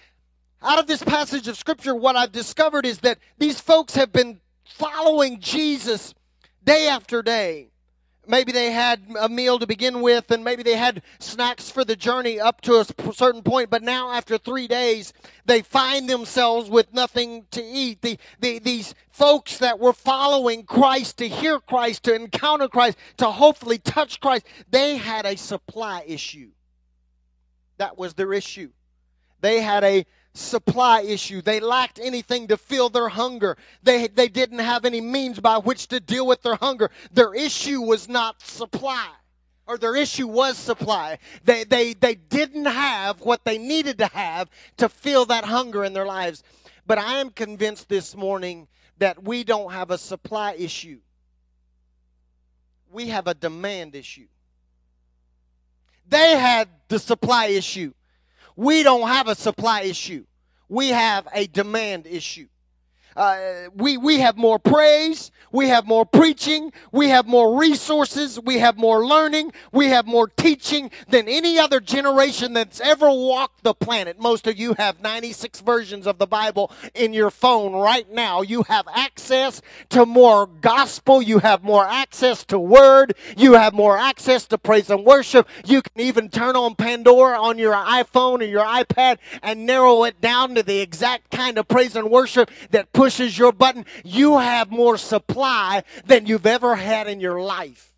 out 0.62 0.78
of 0.78 0.86
this 0.86 1.02
passage 1.02 1.48
of 1.48 1.56
Scripture, 1.56 1.94
what 1.94 2.16
I've 2.16 2.32
discovered 2.32 2.86
is 2.86 2.98
that 3.00 3.18
these 3.38 3.60
folks 3.60 3.94
have 3.94 4.12
been 4.12 4.40
following 4.64 5.40
Jesus 5.40 6.14
day 6.64 6.88
after 6.88 7.22
day. 7.22 7.70
Maybe 8.28 8.52
they 8.52 8.72
had 8.72 9.00
a 9.18 9.28
meal 9.28 9.58
to 9.58 9.66
begin 9.66 10.00
with, 10.00 10.30
and 10.30 10.42
maybe 10.42 10.62
they 10.62 10.76
had 10.76 11.02
snacks 11.18 11.70
for 11.70 11.84
the 11.84 11.96
journey 11.96 12.40
up 12.40 12.60
to 12.62 12.80
a 12.80 13.12
certain 13.12 13.42
point. 13.42 13.70
But 13.70 13.82
now, 13.82 14.10
after 14.10 14.38
three 14.38 14.66
days, 14.66 15.12
they 15.44 15.62
find 15.62 16.08
themselves 16.08 16.68
with 16.68 16.92
nothing 16.92 17.46
to 17.52 17.62
eat. 17.62 18.02
The, 18.02 18.18
the, 18.40 18.58
these 18.58 18.94
folks 19.10 19.58
that 19.58 19.78
were 19.78 19.92
following 19.92 20.64
Christ 20.64 21.18
to 21.18 21.28
hear 21.28 21.60
Christ, 21.60 22.02
to 22.04 22.14
encounter 22.14 22.68
Christ, 22.68 22.98
to 23.18 23.30
hopefully 23.30 23.78
touch 23.78 24.20
Christ, 24.20 24.46
they 24.70 24.96
had 24.96 25.24
a 25.24 25.36
supply 25.36 26.04
issue. 26.06 26.50
That 27.78 27.96
was 27.96 28.14
their 28.14 28.32
issue. 28.32 28.70
They 29.40 29.60
had 29.60 29.84
a 29.84 30.06
supply 30.36 31.00
issue. 31.02 31.42
They 31.42 31.60
lacked 31.60 31.98
anything 32.02 32.48
to 32.48 32.56
fill 32.56 32.88
their 32.88 33.08
hunger. 33.08 33.56
They, 33.82 34.08
they 34.08 34.28
didn't 34.28 34.58
have 34.58 34.84
any 34.84 35.00
means 35.00 35.40
by 35.40 35.58
which 35.58 35.88
to 35.88 36.00
deal 36.00 36.26
with 36.26 36.42
their 36.42 36.56
hunger. 36.56 36.90
Their 37.12 37.34
issue 37.34 37.80
was 37.80 38.08
not 38.08 38.42
supply. 38.42 39.08
Or 39.66 39.76
their 39.78 39.96
issue 39.96 40.28
was 40.28 40.56
supply. 40.56 41.18
They, 41.44 41.64
they, 41.64 41.94
they 41.94 42.14
didn't 42.14 42.66
have 42.66 43.20
what 43.20 43.44
they 43.44 43.58
needed 43.58 43.98
to 43.98 44.06
have 44.06 44.48
to 44.76 44.88
fill 44.88 45.26
that 45.26 45.44
hunger 45.44 45.84
in 45.84 45.92
their 45.92 46.06
lives. 46.06 46.44
But 46.86 46.98
I 46.98 47.18
am 47.18 47.30
convinced 47.30 47.88
this 47.88 48.14
morning 48.14 48.68
that 48.98 49.24
we 49.24 49.42
don't 49.42 49.72
have 49.72 49.90
a 49.90 49.98
supply 49.98 50.52
issue. 50.52 51.00
We 52.92 53.08
have 53.08 53.26
a 53.26 53.34
demand 53.34 53.96
issue. 53.96 54.28
They 56.08 56.38
had 56.38 56.68
the 56.88 57.00
supply 57.00 57.46
issue. 57.46 57.92
We 58.56 58.82
don't 58.82 59.06
have 59.06 59.28
a 59.28 59.34
supply 59.34 59.82
issue. 59.82 60.24
We 60.68 60.88
have 60.88 61.28
a 61.32 61.46
demand 61.46 62.06
issue. 62.06 62.48
Uh, 63.16 63.70
we, 63.74 63.96
we 63.96 64.20
have 64.20 64.36
more 64.36 64.58
praise, 64.58 65.30
we 65.50 65.68
have 65.68 65.86
more 65.86 66.04
preaching, 66.04 66.70
we 66.92 67.08
have 67.08 67.26
more 67.26 67.58
resources, 67.58 68.38
we 68.38 68.58
have 68.58 68.76
more 68.76 69.06
learning, 69.06 69.50
we 69.72 69.86
have 69.86 70.06
more 70.06 70.28
teaching 70.28 70.90
than 71.08 71.26
any 71.26 71.58
other 71.58 71.80
generation 71.80 72.52
that's 72.52 72.78
ever 72.78 73.10
walked 73.10 73.64
the 73.64 73.72
planet. 73.72 74.20
Most 74.20 74.46
of 74.46 74.58
you 74.58 74.74
have 74.74 75.00
96 75.00 75.60
versions 75.60 76.06
of 76.06 76.18
the 76.18 76.26
Bible 76.26 76.70
in 76.94 77.14
your 77.14 77.30
phone 77.30 77.72
right 77.72 78.10
now. 78.12 78.42
You 78.42 78.64
have 78.64 78.86
access 78.94 79.62
to 79.88 80.04
more 80.04 80.46
gospel, 80.46 81.22
you 81.22 81.38
have 81.38 81.64
more 81.64 81.86
access 81.86 82.44
to 82.44 82.58
word, 82.58 83.14
you 83.34 83.54
have 83.54 83.72
more 83.72 83.96
access 83.96 84.46
to 84.48 84.58
praise 84.58 84.90
and 84.90 85.06
worship. 85.06 85.48
You 85.64 85.80
can 85.80 86.02
even 86.02 86.28
turn 86.28 86.54
on 86.54 86.74
Pandora 86.74 87.40
on 87.40 87.56
your 87.56 87.72
iPhone 87.72 88.40
or 88.40 88.44
your 88.44 88.64
iPad 88.64 89.16
and 89.42 89.64
narrow 89.64 90.04
it 90.04 90.20
down 90.20 90.54
to 90.56 90.62
the 90.62 90.80
exact 90.80 91.30
kind 91.30 91.56
of 91.56 91.66
praise 91.66 91.96
and 91.96 92.10
worship 92.10 92.50
that 92.72 92.92
puts 92.92 93.05
pushes 93.06 93.38
your 93.38 93.52
button, 93.52 93.86
you 94.02 94.36
have 94.36 94.68
more 94.68 94.98
supply 94.98 95.84
than 96.06 96.26
you've 96.26 96.44
ever 96.44 96.74
had 96.74 97.06
in 97.06 97.20
your 97.20 97.40
life. 97.40 97.94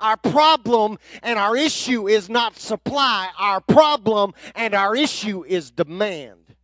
Our 0.00 0.16
problem 0.16 1.00
and 1.20 1.36
our 1.36 1.56
issue 1.56 2.06
is 2.06 2.28
not 2.28 2.56
supply. 2.56 3.28
Our 3.36 3.60
problem 3.60 4.32
and 4.54 4.72
our 4.72 4.94
issue 4.94 5.44
is 5.44 5.72
demand. 5.72 6.54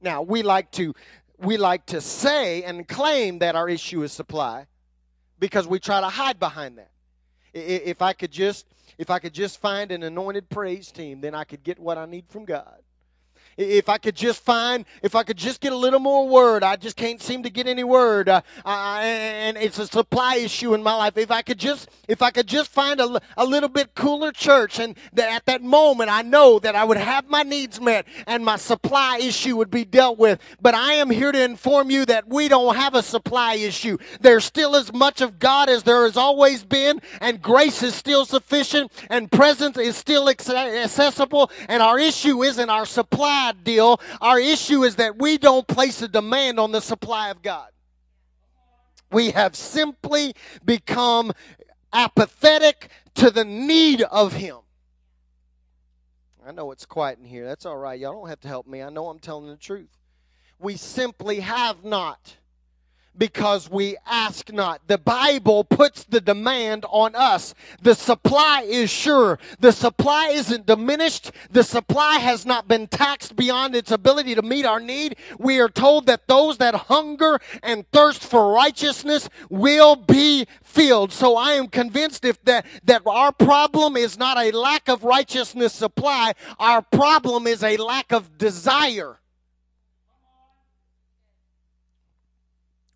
Now, 0.00 0.22
we 0.22 0.42
like 0.42 0.70
to 0.72 0.94
we 1.38 1.56
like 1.56 1.84
to 1.86 2.00
say 2.00 2.62
and 2.62 2.86
claim 2.86 3.40
that 3.40 3.56
our 3.56 3.68
issue 3.68 4.04
is 4.04 4.12
supply 4.12 4.66
because 5.40 5.66
we 5.66 5.80
try 5.80 6.00
to 6.00 6.08
hide 6.08 6.38
behind 6.38 6.78
that. 6.78 6.92
If 7.52 8.02
I 8.02 8.12
could 8.12 8.30
just 8.30 8.66
if 8.98 9.10
I 9.10 9.18
could 9.18 9.34
just 9.34 9.60
find 9.60 9.90
an 9.90 10.04
anointed 10.04 10.48
praise 10.48 10.92
team, 10.92 11.20
then 11.22 11.34
I 11.34 11.42
could 11.42 11.64
get 11.64 11.80
what 11.80 11.98
I 11.98 12.06
need 12.06 12.26
from 12.28 12.44
God. 12.44 12.85
If 13.56 13.88
I 13.88 13.96
could 13.96 14.14
just 14.14 14.42
find, 14.42 14.84
if 15.02 15.14
I 15.14 15.22
could 15.22 15.38
just 15.38 15.60
get 15.60 15.72
a 15.72 15.76
little 15.76 15.98
more 15.98 16.28
word, 16.28 16.62
I 16.62 16.76
just 16.76 16.96
can't 16.96 17.22
seem 17.22 17.42
to 17.42 17.50
get 17.50 17.66
any 17.66 17.84
word, 17.84 18.28
uh, 18.28 18.42
and 18.66 19.56
it's 19.56 19.78
a 19.78 19.86
supply 19.86 20.36
issue 20.36 20.74
in 20.74 20.82
my 20.82 20.94
life. 20.94 21.16
If 21.16 21.30
I 21.30 21.40
could 21.40 21.58
just, 21.58 21.88
if 22.06 22.20
I 22.20 22.30
could 22.30 22.46
just 22.46 22.70
find 22.70 23.00
a, 23.00 23.18
a 23.36 23.46
little 23.46 23.70
bit 23.70 23.94
cooler 23.94 24.30
church, 24.30 24.78
and 24.78 24.94
that 25.14 25.30
at 25.32 25.46
that 25.46 25.62
moment 25.62 26.10
I 26.10 26.20
know 26.20 26.58
that 26.58 26.76
I 26.76 26.84
would 26.84 26.98
have 26.98 27.30
my 27.30 27.42
needs 27.44 27.80
met 27.80 28.06
and 28.26 28.44
my 28.44 28.56
supply 28.56 29.18
issue 29.22 29.56
would 29.56 29.70
be 29.70 29.84
dealt 29.86 30.18
with. 30.18 30.38
But 30.60 30.74
I 30.74 30.94
am 30.94 31.08
here 31.08 31.32
to 31.32 31.42
inform 31.42 31.90
you 31.90 32.04
that 32.06 32.28
we 32.28 32.48
don't 32.48 32.76
have 32.76 32.94
a 32.94 33.02
supply 33.02 33.54
issue. 33.54 33.96
There's 34.20 34.44
still 34.44 34.76
as 34.76 34.92
much 34.92 35.22
of 35.22 35.38
God 35.38 35.70
as 35.70 35.82
there 35.82 36.04
has 36.04 36.16
always 36.16 36.62
been, 36.62 37.00
and 37.22 37.40
grace 37.40 37.82
is 37.82 37.94
still 37.94 38.26
sufficient, 38.26 38.92
and 39.08 39.32
presence 39.32 39.78
is 39.78 39.96
still 39.96 40.28
accessible, 40.28 41.50
and 41.68 41.82
our 41.82 41.98
issue 41.98 42.42
isn't 42.42 42.68
our 42.68 42.84
supply 42.84 43.45
deal. 43.52 44.00
Our 44.20 44.38
issue 44.38 44.84
is 44.84 44.96
that 44.96 45.18
we 45.18 45.38
don't 45.38 45.66
place 45.66 46.02
a 46.02 46.08
demand 46.08 46.58
on 46.58 46.72
the 46.72 46.80
supply 46.80 47.30
of 47.30 47.42
God. 47.42 47.68
We 49.10 49.30
have 49.30 49.54
simply 49.54 50.34
become 50.64 51.32
apathetic 51.92 52.90
to 53.14 53.30
the 53.30 53.44
need 53.44 54.02
of 54.02 54.32
Him. 54.32 54.58
I 56.46 56.52
know 56.52 56.70
it's 56.70 56.86
quiet 56.86 57.18
in 57.18 57.24
here. 57.24 57.44
That's 57.44 57.66
all 57.66 57.76
right. 57.76 57.98
Y'all 57.98 58.12
don't 58.12 58.28
have 58.28 58.40
to 58.40 58.48
help 58.48 58.66
me. 58.66 58.82
I 58.82 58.88
know 58.88 59.08
I'm 59.08 59.18
telling 59.18 59.48
the 59.48 59.56
truth. 59.56 59.98
We 60.58 60.76
simply 60.76 61.40
have 61.40 61.84
not 61.84 62.36
because 63.18 63.70
we 63.70 63.96
ask 64.06 64.52
not. 64.52 64.80
The 64.86 64.98
Bible 64.98 65.64
puts 65.64 66.04
the 66.04 66.20
demand 66.20 66.84
on 66.90 67.14
us. 67.14 67.54
The 67.82 67.94
supply 67.94 68.62
is 68.62 68.90
sure. 68.90 69.38
The 69.60 69.72
supply 69.72 70.28
isn't 70.28 70.66
diminished. 70.66 71.32
The 71.50 71.64
supply 71.64 72.18
has 72.18 72.44
not 72.46 72.68
been 72.68 72.86
taxed 72.86 73.36
beyond 73.36 73.74
its 73.74 73.90
ability 73.90 74.34
to 74.34 74.42
meet 74.42 74.66
our 74.66 74.80
need. 74.80 75.16
We 75.38 75.60
are 75.60 75.68
told 75.68 76.06
that 76.06 76.28
those 76.28 76.58
that 76.58 76.74
hunger 76.74 77.40
and 77.62 77.90
thirst 77.92 78.22
for 78.22 78.52
righteousness 78.52 79.28
will 79.50 79.96
be 79.96 80.46
filled. 80.62 81.12
So 81.12 81.36
I 81.36 81.52
am 81.52 81.68
convinced 81.68 82.24
if 82.24 82.42
that, 82.44 82.66
that 82.84 83.02
our 83.06 83.32
problem 83.32 83.96
is 83.96 84.18
not 84.18 84.36
a 84.38 84.50
lack 84.50 84.88
of 84.88 85.04
righteousness 85.04 85.72
supply, 85.72 86.34
our 86.58 86.82
problem 86.82 87.46
is 87.46 87.62
a 87.62 87.76
lack 87.76 88.12
of 88.12 88.38
desire. 88.38 89.18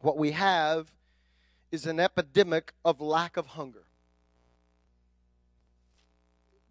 What 0.01 0.17
we 0.17 0.33
have 0.33 0.93
is 1.71 1.87
an 1.87 2.01
epidemic 2.01 2.73
of 2.85 3.01
lack 3.01 3.37
of 3.37 3.49
hunger. 3.49 3.85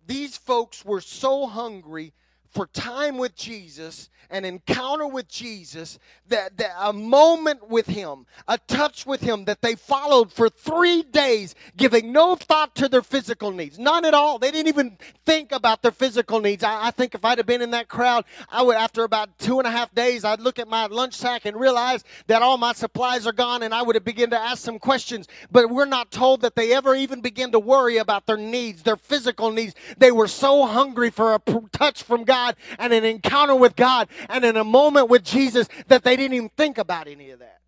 These 0.06 0.38
folks 0.38 0.84
were 0.84 1.02
so 1.02 1.46
hungry 1.46 2.14
for 2.50 2.65
time 2.68 3.18
with 3.18 3.36
Jesus, 3.36 4.10
an 4.32 4.44
encounter 4.44 5.08
with 5.08 5.27
Jesus, 5.27 6.00
that, 6.27 6.58
that, 6.58 6.72
a 6.79 6.91
moment 6.91 7.70
with 7.70 7.86
Him, 7.86 8.25
a 8.48 8.58
touch 8.58 9.06
with 9.06 9.22
Him 9.22 9.46
that 9.46 9.62
they 9.62 9.75
followed 9.75 10.32
for 10.32 10.50
three 10.50 11.03
days, 11.03 11.53
giving 11.77 12.12
no 12.12 12.36
thought 12.36 12.75
to 12.75 12.89
their 12.89 13.03
physical 13.03 13.51
needs. 13.51 13.77
None 13.77 14.03
at 14.03 14.15
all. 14.15 14.39
They 14.39 14.50
didn't 14.50 14.68
even 14.68 14.98
think 15.25 15.51
about 15.51 15.84
their 15.84 15.91
physical 15.91 16.39
needs. 16.39 16.63
I, 16.63 16.88
I 16.88 16.91
think 16.91 17.13
if 17.13 17.24
I'd 17.24 17.38
have 17.38 17.46
been 17.46 17.62
in 17.62 17.72
that 17.72 17.88
crowd, 17.88 18.25
I 18.50 18.63
would, 18.63 18.75
after 18.75 19.03
about 19.03 19.38
two 19.38 19.60
and 19.60 19.68
a 19.68 19.72
half 19.72 19.94
days, 19.94 20.25
I'd 20.25 20.41
look 20.41 20.58
at 20.58 20.68
my 20.68 20.88
lunch 20.88 21.13
sack 21.13 21.46
and 21.46 21.60
realize 21.60 22.03
that 22.27 22.41
all 22.41 22.58
my 22.58 22.74
supplies 22.74 23.27
are 23.27 23.32
gone, 23.32 23.62
and 23.62 23.75
I 23.75 23.84
would 23.84 23.96
have 23.96 24.06
begun 24.06 24.32
to 24.32 24.39
ask 24.39 24.63
some 24.63 24.79
questions. 24.79 25.27
But 25.51 25.70
we're 25.70 25.86
not 25.86 26.10
told 26.10 26.41
that 26.41 26.56
they 26.56 26.74
ever 26.74 26.96
even 26.96 27.22
begin 27.22 27.51
to 27.51 27.60
worry 27.60 27.98
about 27.98 28.25
their 28.25 28.38
needs, 28.38 28.82
their 28.82 28.98
physical 28.98 29.51
needs. 29.51 29.75
They 29.98 30.12
were 30.12 30.27
so 30.27 30.65
hungry 30.65 31.12
for 31.12 31.36
a 31.36 31.41
touch 31.72 32.01
from 32.01 32.24
God 32.24 32.38
God 32.39 32.55
and 32.77 32.93
an 32.93 33.03
encounter 33.03 33.55
with 33.55 33.75
God 33.75 34.08
and 34.29 34.46
in 34.46 34.55
a 34.55 34.63
moment 34.63 35.10
with 35.10 35.24
Jesus 35.24 35.67
that 35.88 36.03
they 36.03 36.15
didn't 36.15 36.34
even 36.34 36.50
think 36.50 36.77
about 36.77 37.08
any 37.08 37.31
of 37.31 37.39
that. 37.39 37.60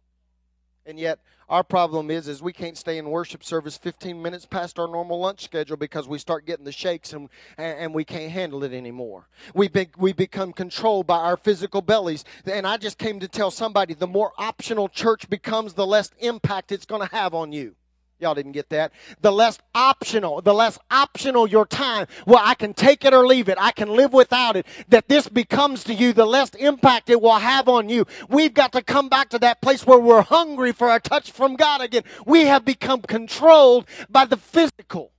And 0.86 1.00
yet, 1.00 1.20
our 1.50 1.64
problem 1.64 2.10
is 2.10 2.30
is 2.30 2.42
we 2.42 2.54
can't 2.54 2.78
stay 2.78 2.98
in 2.98 3.10
worship 3.10 3.44
service 3.44 3.78
15 3.78 4.22
minutes 4.22 4.46
past 4.46 4.80
our 4.80 4.88
normal 4.88 5.20
lunch 5.20 5.44
schedule 5.44 5.76
because 5.76 6.08
we 6.08 6.18
start 6.18 6.46
getting 6.46 6.64
the 6.64 6.72
shakes 6.72 7.12
and, 7.12 7.30
and, 7.58 7.94
we 7.94 8.06
can't 8.06 8.32
handle 8.32 8.64
it 8.64 8.72
anymore. 8.72 9.28
We, 9.54 9.68
be, 9.68 9.90
we 9.98 10.14
become 10.14 10.54
controlled 10.54 11.08
by 11.08 11.18
our 11.18 11.36
physical 11.36 11.82
bellies. 11.82 12.24
And 12.46 12.66
I 12.66 12.78
just 12.78 12.98
came 12.98 13.20
to 13.20 13.28
tell 13.28 13.52
somebody 13.52 13.94
the 13.94 14.08
more 14.08 14.32
optional 14.38 14.88
church 14.88 15.30
becomes, 15.30 15.74
the 15.74 15.86
less 15.86 16.12
impact 16.20 16.72
it's 16.72 16.86
going 16.86 17.08
to 17.08 17.14
have 17.14 17.34
on 17.34 17.52
you. 17.52 17.76
Y'all 18.22 18.36
didn't 18.36 18.52
get 18.52 18.70
that. 18.70 18.92
The 19.22 19.32
less 19.32 19.58
optional, 19.74 20.42
the 20.42 20.54
less 20.54 20.78
optional 20.92 21.48
your 21.48 21.66
time, 21.66 22.06
well, 22.28 22.42
I 22.44 22.54
can 22.54 22.76
take 22.76 23.04
it 23.04 23.16
or 23.16 23.26
leave 23.26 23.50
it, 23.50 23.58
I 23.60 23.72
can 23.72 23.90
live 23.90 24.14
without 24.14 24.56
it, 24.56 24.68
that 24.90 25.08
this 25.08 25.28
becomes 25.28 25.84
to 25.86 25.94
you, 25.94 26.14
the 26.14 26.26
less 26.26 26.52
impact 26.52 27.10
it 27.10 27.20
will 27.20 27.40
have 27.40 27.68
on 27.68 27.90
you. 27.90 28.06
We've 28.30 28.54
got 28.54 28.74
to 28.74 28.84
come 28.84 29.10
back 29.10 29.30
to 29.30 29.40
that 29.40 29.60
place 29.60 29.88
where 29.88 29.98
we're 29.98 30.22
hungry 30.22 30.72
for 30.72 30.94
a 30.94 31.00
touch 31.00 31.32
from 31.32 31.56
God 31.56 31.82
again. 31.82 32.04
We 32.24 32.42
have 32.46 32.64
become 32.64 33.02
controlled 33.02 33.88
by 34.08 34.26
the 34.26 34.38
physical. 34.38 35.12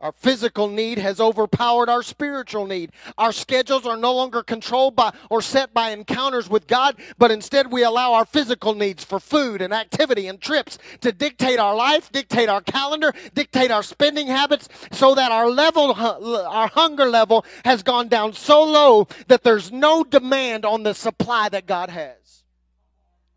Our 0.00 0.12
physical 0.12 0.68
need 0.68 0.98
has 0.98 1.18
overpowered 1.18 1.88
our 1.88 2.04
spiritual 2.04 2.66
need. 2.66 2.92
Our 3.16 3.32
schedules 3.32 3.84
are 3.84 3.96
no 3.96 4.14
longer 4.14 4.44
controlled 4.44 4.94
by 4.94 5.12
or 5.28 5.42
set 5.42 5.74
by 5.74 5.90
encounters 5.90 6.48
with 6.48 6.68
God, 6.68 6.96
but 7.18 7.32
instead 7.32 7.72
we 7.72 7.82
allow 7.82 8.12
our 8.12 8.24
physical 8.24 8.74
needs 8.74 9.02
for 9.02 9.18
food 9.18 9.60
and 9.60 9.74
activity 9.74 10.28
and 10.28 10.40
trips 10.40 10.78
to 11.00 11.10
dictate 11.10 11.58
our 11.58 11.74
life, 11.74 12.12
dictate 12.12 12.48
our 12.48 12.60
calendar, 12.60 13.12
dictate 13.34 13.72
our 13.72 13.82
spending 13.82 14.28
habits 14.28 14.68
so 14.92 15.16
that 15.16 15.32
our 15.32 15.50
level 15.50 15.92
our 15.94 16.68
hunger 16.68 17.06
level 17.06 17.44
has 17.64 17.82
gone 17.82 18.06
down 18.06 18.32
so 18.32 18.62
low 18.62 19.08
that 19.26 19.42
there's 19.42 19.72
no 19.72 20.04
demand 20.04 20.64
on 20.64 20.84
the 20.84 20.94
supply 20.94 21.48
that 21.48 21.66
God 21.66 21.90
has. 21.90 22.44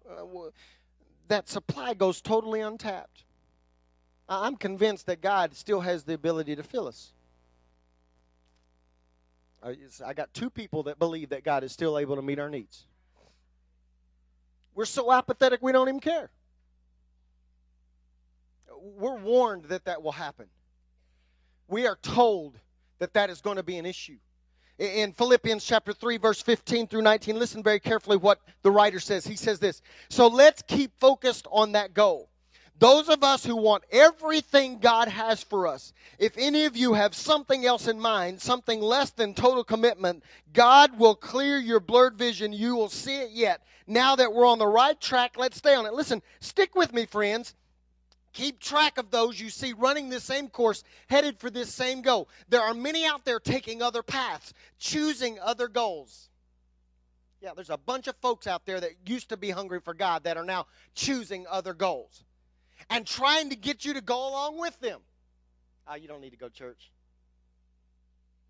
Uh, 0.08 0.50
that 1.27 1.50
supply 1.50 1.96
goes 1.96 2.22
totally 2.22 2.60
untapped. 2.60 3.24
I'm 4.33 4.55
convinced 4.55 5.07
that 5.07 5.21
God 5.21 5.53
still 5.55 5.81
has 5.81 6.05
the 6.05 6.13
ability 6.13 6.55
to 6.55 6.63
fill 6.63 6.88
us. 6.88 7.11
I 9.61 10.13
got 10.13 10.33
two 10.33 10.50
people 10.50 10.83
that 10.83 10.97
believe 10.97 11.29
that 11.29 11.43
God 11.43 11.65
is 11.65 11.73
still 11.73 11.97
able 12.00 12.15
to 12.15 12.21
meet 12.21 12.39
our 12.39 12.50
needs. 12.50 12.85
We're 14.73 14.85
so 14.85 15.11
apathetic 15.11 15.61
we 15.61 15.73
don't 15.73 15.89
even 15.89 16.00
care. 16.00 16.31
We're 18.81 19.17
warned 19.17 19.65
that 19.65 19.83
that 19.83 20.01
will 20.01 20.13
happen. 20.13 20.47
We 21.67 21.85
are 21.85 21.97
told 22.01 22.57
that 23.00 23.13
that 23.13 23.29
is 23.29 23.41
going 23.41 23.57
to 23.57 23.63
be 23.63 23.77
an 23.77 23.85
issue. 23.85 24.17
In 24.79 25.11
Philippians 25.11 25.63
chapter 25.63 25.91
3 25.91 26.17
verse 26.17 26.41
15 26.41 26.88
through 26.88 27.03
19, 27.03 27.38
listen 27.38 27.61
very 27.61 27.81
carefully 27.81 28.17
what 28.17 28.39
the 28.63 28.71
writer 28.71 29.00
says. 29.01 29.27
He 29.27 29.35
says 29.35 29.59
this, 29.59 29.81
"So 30.09 30.27
let's 30.27 30.63
keep 30.63 30.97
focused 31.00 31.45
on 31.51 31.73
that 31.73 31.93
goal." 31.93 32.30
Those 32.81 33.09
of 33.09 33.23
us 33.23 33.45
who 33.45 33.55
want 33.55 33.83
everything 33.91 34.79
God 34.79 35.07
has 35.07 35.43
for 35.43 35.67
us, 35.67 35.93
if 36.17 36.35
any 36.35 36.65
of 36.65 36.75
you 36.75 36.95
have 36.95 37.13
something 37.13 37.63
else 37.63 37.88
in 37.88 38.00
mind, 38.00 38.41
something 38.41 38.81
less 38.81 39.11
than 39.11 39.35
total 39.35 39.63
commitment, 39.63 40.23
God 40.51 40.97
will 40.97 41.13
clear 41.13 41.59
your 41.59 41.79
blurred 41.79 42.17
vision. 42.17 42.51
You 42.51 42.75
will 42.75 42.89
see 42.89 43.21
it 43.21 43.29
yet. 43.33 43.61
Now 43.85 44.15
that 44.15 44.33
we're 44.33 44.47
on 44.47 44.57
the 44.57 44.65
right 44.65 45.00
track, 45.00 45.35
let's 45.38 45.57
stay 45.57 45.75
on 45.75 45.85
it. 45.85 45.93
Listen, 45.93 46.23
stick 46.39 46.73
with 46.73 46.91
me, 46.91 47.05
friends. 47.05 47.53
Keep 48.33 48.59
track 48.59 48.97
of 48.97 49.11
those 49.11 49.39
you 49.39 49.51
see 49.51 49.73
running 49.73 50.09
the 50.09 50.19
same 50.19 50.47
course, 50.47 50.83
headed 51.05 51.38
for 51.39 51.51
this 51.51 51.71
same 51.71 52.01
goal. 52.01 52.29
There 52.50 52.61
are 52.61 52.73
many 52.73 53.05
out 53.05 53.25
there 53.25 53.39
taking 53.39 53.83
other 53.83 54.01
paths, 54.01 54.55
choosing 54.79 55.38
other 55.39 55.67
goals. 55.67 56.29
Yeah, 57.41 57.51
there's 57.55 57.69
a 57.69 57.77
bunch 57.77 58.07
of 58.07 58.15
folks 58.23 58.47
out 58.47 58.65
there 58.65 58.79
that 58.79 58.93
used 59.05 59.29
to 59.29 59.38
be 59.38 59.51
hungry 59.51 59.81
for 59.81 59.93
God 59.93 60.23
that 60.23 60.35
are 60.35 60.45
now 60.45 60.65
choosing 60.95 61.45
other 61.47 61.75
goals 61.75 62.23
and 62.89 63.05
trying 63.05 63.50
to 63.50 63.55
get 63.55 63.85
you 63.85 63.93
to 63.93 64.01
go 64.01 64.29
along 64.29 64.59
with 64.59 64.79
them. 64.79 65.01
Oh, 65.88 65.95
you 65.95 66.07
don't 66.07 66.21
need 66.21 66.31
to 66.31 66.38
go 66.38 66.47
to 66.47 66.53
church. 66.53 66.91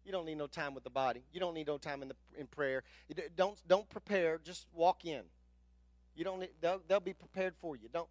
You 0.05 0.11
don't 0.11 0.25
need 0.25 0.37
no 0.37 0.47
time 0.47 0.73
with 0.73 0.83
the 0.83 0.89
body. 0.89 1.23
You 1.31 1.39
don't 1.39 1.53
need 1.53 1.67
no 1.67 1.77
time 1.77 2.01
in 2.01 2.07
the 2.07 2.15
in 2.37 2.47
prayer. 2.47 2.83
don't 3.35 3.59
don't 3.67 3.89
prepare. 3.89 4.39
Just 4.43 4.67
walk 4.73 5.05
in. 5.05 5.21
You 6.15 6.23
don't. 6.23 6.39
Need, 6.39 6.49
they'll, 6.59 6.81
they'll 6.87 6.99
be 6.99 7.13
prepared 7.13 7.53
for 7.61 7.75
you. 7.75 7.87
Don't. 7.91 8.07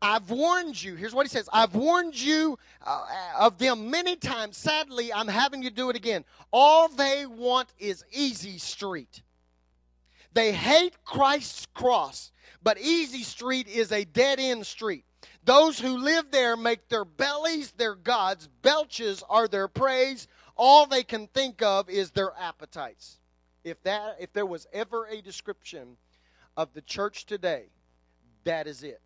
I've 0.00 0.30
warned 0.30 0.82
you. 0.82 0.96
Here's 0.96 1.14
what 1.14 1.26
he 1.26 1.30
says 1.30 1.48
I've 1.52 1.74
warned 1.74 2.20
you 2.20 2.58
uh, 2.84 3.06
of 3.38 3.58
them 3.58 3.90
many 3.90 4.16
times. 4.16 4.56
Sadly, 4.56 5.12
I'm 5.12 5.28
having 5.28 5.62
you 5.62 5.70
do 5.70 5.90
it 5.90 5.96
again. 5.96 6.24
All 6.52 6.88
they 6.88 7.24
want 7.26 7.68
is 7.78 8.04
easy 8.10 8.58
street. 8.58 9.22
They 10.34 10.52
hate 10.52 11.04
Christ's 11.04 11.66
cross, 11.74 12.32
but 12.62 12.78
Easy 12.78 13.22
Street 13.22 13.68
is 13.68 13.92
a 13.92 14.04
dead 14.04 14.40
end 14.40 14.66
street. 14.66 15.04
Those 15.44 15.78
who 15.78 15.98
live 15.98 16.30
there 16.30 16.56
make 16.56 16.88
their 16.88 17.04
bellies 17.04 17.72
their 17.72 17.94
gods, 17.94 18.48
belches 18.62 19.22
are 19.28 19.48
their 19.48 19.68
praise, 19.68 20.28
all 20.56 20.86
they 20.86 21.02
can 21.02 21.26
think 21.28 21.62
of 21.62 21.88
is 21.90 22.10
their 22.10 22.32
appetites. 22.38 23.18
If 23.64 23.82
that 23.82 24.16
if 24.20 24.32
there 24.32 24.46
was 24.46 24.66
ever 24.72 25.06
a 25.06 25.20
description 25.20 25.96
of 26.56 26.72
the 26.74 26.82
church 26.82 27.26
today, 27.26 27.66
that 28.44 28.66
is 28.66 28.82
it. 28.82 29.00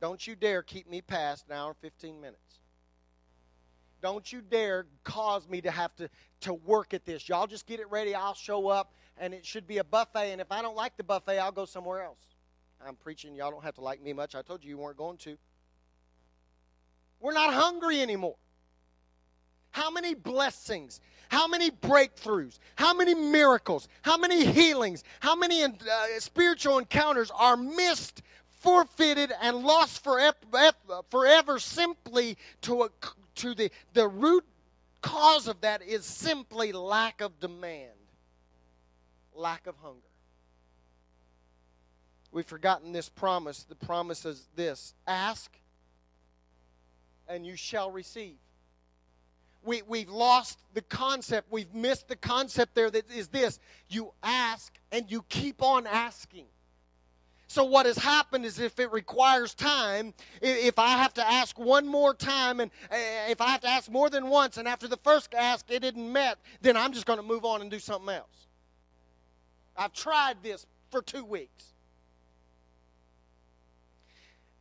Don't 0.00 0.26
you 0.26 0.34
dare 0.34 0.62
keep 0.62 0.88
me 0.88 1.00
past 1.00 1.46
an 1.48 1.56
hour 1.56 1.70
and 1.70 1.76
15 1.78 2.20
minutes. 2.20 2.59
Don't 4.02 4.32
you 4.32 4.40
dare 4.40 4.86
cause 5.04 5.48
me 5.48 5.60
to 5.60 5.70
have 5.70 5.94
to, 5.96 6.08
to 6.40 6.54
work 6.54 6.94
at 6.94 7.04
this. 7.04 7.28
Y'all 7.28 7.46
just 7.46 7.66
get 7.66 7.80
it 7.80 7.90
ready. 7.90 8.14
I'll 8.14 8.34
show 8.34 8.68
up, 8.68 8.92
and 9.18 9.34
it 9.34 9.44
should 9.44 9.66
be 9.66 9.78
a 9.78 9.84
buffet. 9.84 10.32
And 10.32 10.40
if 10.40 10.50
I 10.50 10.62
don't 10.62 10.76
like 10.76 10.96
the 10.96 11.04
buffet, 11.04 11.38
I'll 11.38 11.52
go 11.52 11.64
somewhere 11.64 12.02
else. 12.02 12.26
I'm 12.86 12.96
preaching. 12.96 13.34
Y'all 13.34 13.50
don't 13.50 13.64
have 13.64 13.74
to 13.74 13.82
like 13.82 14.02
me 14.02 14.12
much. 14.12 14.34
I 14.34 14.42
told 14.42 14.64
you 14.64 14.70
you 14.70 14.78
weren't 14.78 14.96
going 14.96 15.18
to. 15.18 15.36
We're 17.20 17.34
not 17.34 17.52
hungry 17.52 18.00
anymore. 18.00 18.36
How 19.72 19.90
many 19.90 20.14
blessings, 20.14 21.00
how 21.28 21.46
many 21.46 21.70
breakthroughs, 21.70 22.58
how 22.74 22.94
many 22.94 23.14
miracles, 23.14 23.86
how 24.02 24.16
many 24.16 24.44
healings, 24.44 25.04
how 25.20 25.36
many 25.36 25.62
uh, 25.62 25.70
spiritual 26.18 26.78
encounters 26.78 27.30
are 27.38 27.56
missed, 27.56 28.22
forfeited, 28.48 29.32
and 29.40 29.58
lost 29.58 30.02
forever, 30.02 30.36
forever 31.08 31.58
simply 31.60 32.36
to, 32.62 32.82
a, 32.82 32.90
to 33.40 33.54
the, 33.54 33.70
the 33.92 34.08
root 34.08 34.44
cause 35.02 35.48
of 35.48 35.60
that 35.60 35.82
is 35.82 36.04
simply 36.04 36.72
lack 36.72 37.20
of 37.20 37.38
demand, 37.40 37.90
lack 39.34 39.66
of 39.66 39.76
hunger. 39.82 40.00
We've 42.32 42.46
forgotten 42.46 42.92
this 42.92 43.08
promise. 43.08 43.64
The 43.64 43.74
promise 43.74 44.24
is 44.24 44.48
this 44.54 44.94
ask, 45.06 45.58
and 47.28 47.46
you 47.46 47.56
shall 47.56 47.90
receive 47.90 48.36
we, 49.62 49.82
we've 49.82 50.08
lost 50.08 50.58
the 50.74 50.82
concept. 50.82 51.48
We've 51.50 51.72
missed 51.74 52.08
the 52.08 52.16
concept 52.16 52.74
there 52.74 52.90
that 52.90 53.10
is 53.10 53.28
this 53.28 53.58
you 53.88 54.12
ask 54.22 54.72
and 54.90 55.10
you 55.10 55.24
keep 55.28 55.62
on 55.62 55.86
asking. 55.86 56.46
So, 57.50 57.64
what 57.64 57.84
has 57.84 57.98
happened 57.98 58.44
is 58.44 58.60
if 58.60 58.78
it 58.78 58.92
requires 58.92 59.54
time, 59.54 60.14
if 60.40 60.78
I 60.78 60.90
have 60.90 61.12
to 61.14 61.28
ask 61.28 61.58
one 61.58 61.84
more 61.84 62.14
time, 62.14 62.60
and 62.60 62.70
eh, 62.92 63.26
if 63.28 63.40
I 63.40 63.48
have 63.48 63.60
to 63.62 63.68
ask 63.68 63.90
more 63.90 64.08
than 64.08 64.28
once, 64.28 64.56
and 64.56 64.68
after 64.68 64.86
the 64.86 64.98
first 64.98 65.34
ask 65.34 65.68
it 65.68 65.80
didn't 65.80 66.12
met, 66.12 66.38
then 66.60 66.76
I'm 66.76 66.92
just 66.92 67.06
going 67.06 67.18
to 67.18 67.24
move 67.24 67.44
on 67.44 67.60
and 67.60 67.68
do 67.68 67.80
something 67.80 68.14
else. 68.14 68.46
I've 69.76 69.92
tried 69.92 70.44
this 70.44 70.64
for 70.92 71.02
two 71.02 71.24
weeks. 71.24 71.74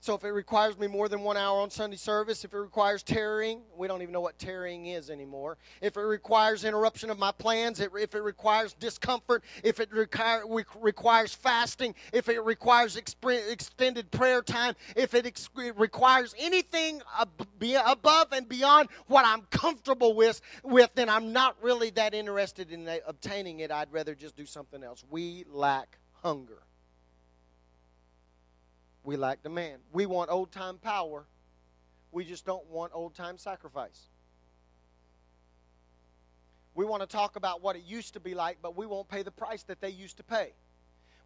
So 0.02 0.16
if 0.16 0.24
it 0.24 0.30
requires 0.30 0.80
me 0.80 0.88
more 0.88 1.10
than 1.10 1.24
one 1.24 1.36
hour 1.36 1.60
on 1.60 1.70
Sunday 1.70 1.98
service, 1.98 2.46
if 2.46 2.54
it 2.54 2.58
requires 2.58 3.04
tarrying, 3.04 3.64
we 3.76 3.86
don't 3.88 4.02
even 4.02 4.14
know 4.14 4.22
what 4.22 4.40
tarrying 4.40 4.86
is 4.86 5.10
anymore. 5.10 5.58
If 5.82 5.98
it 5.98 6.02
requires 6.02 6.64
interruption 6.64 7.10
of 7.10 7.20
my 7.20 7.34
plans, 7.34 7.82
if 7.82 8.16
it 8.16 8.24
requires 8.24 8.74
discomfort, 8.74 9.44
if 9.62 9.82
it 9.82 9.90
requires 9.92 11.34
fasting, 11.34 11.96
if 12.14 12.30
it 12.30 12.42
requires 12.42 12.96
extended 12.96 14.10
prayer 14.10 14.42
time, 14.42 14.76
if 14.96 15.14
it 15.14 15.50
requires 15.76 16.34
anything 16.40 17.02
above 17.86 18.32
and 18.32 18.48
beyond 18.48 18.88
what 19.08 19.26
I'm 19.26 19.42
comfortable 19.52 20.14
with, 20.14 20.40
with, 20.64 20.92
then 20.96 21.10
I'm 21.10 21.34
not 21.34 21.58
really 21.62 21.90
that 21.92 22.14
interested 22.14 22.72
in 22.72 22.88
uh, 22.88 22.98
obtaining 23.06 23.60
it. 23.60 23.70
I'd 23.70 23.92
rather 23.92 24.16
just 24.16 24.38
do 24.38 24.46
something 24.46 24.82
else. 24.82 25.04
We 25.10 25.44
lack 25.52 25.98
hunger. 26.24 26.64
We 29.04 29.16
lack 29.16 29.44
demand. 29.44 29.82
We 29.92 30.06
want 30.06 30.30
old 30.30 30.52
time 30.52 30.78
power. 30.78 31.26
We 32.12 32.26
just 32.26 32.46
don't 32.46 32.66
want 32.68 32.92
old 32.94 33.16
time 33.16 33.38
sacrifice. 33.38 34.10
We 36.76 36.86
want 36.86 37.02
to 37.02 37.08
talk 37.08 37.36
about 37.36 37.62
what 37.62 37.76
it 37.76 37.84
used 37.86 38.14
to 38.14 38.20
be 38.20 38.34
like, 38.34 38.58
but 38.62 38.78
we 38.78 38.86
won't 38.86 39.10
pay 39.10 39.22
the 39.22 39.32
price 39.32 39.64
that 39.64 39.82
they 39.82 39.90
used 39.90 40.18
to 40.18 40.24
pay. 40.24 40.54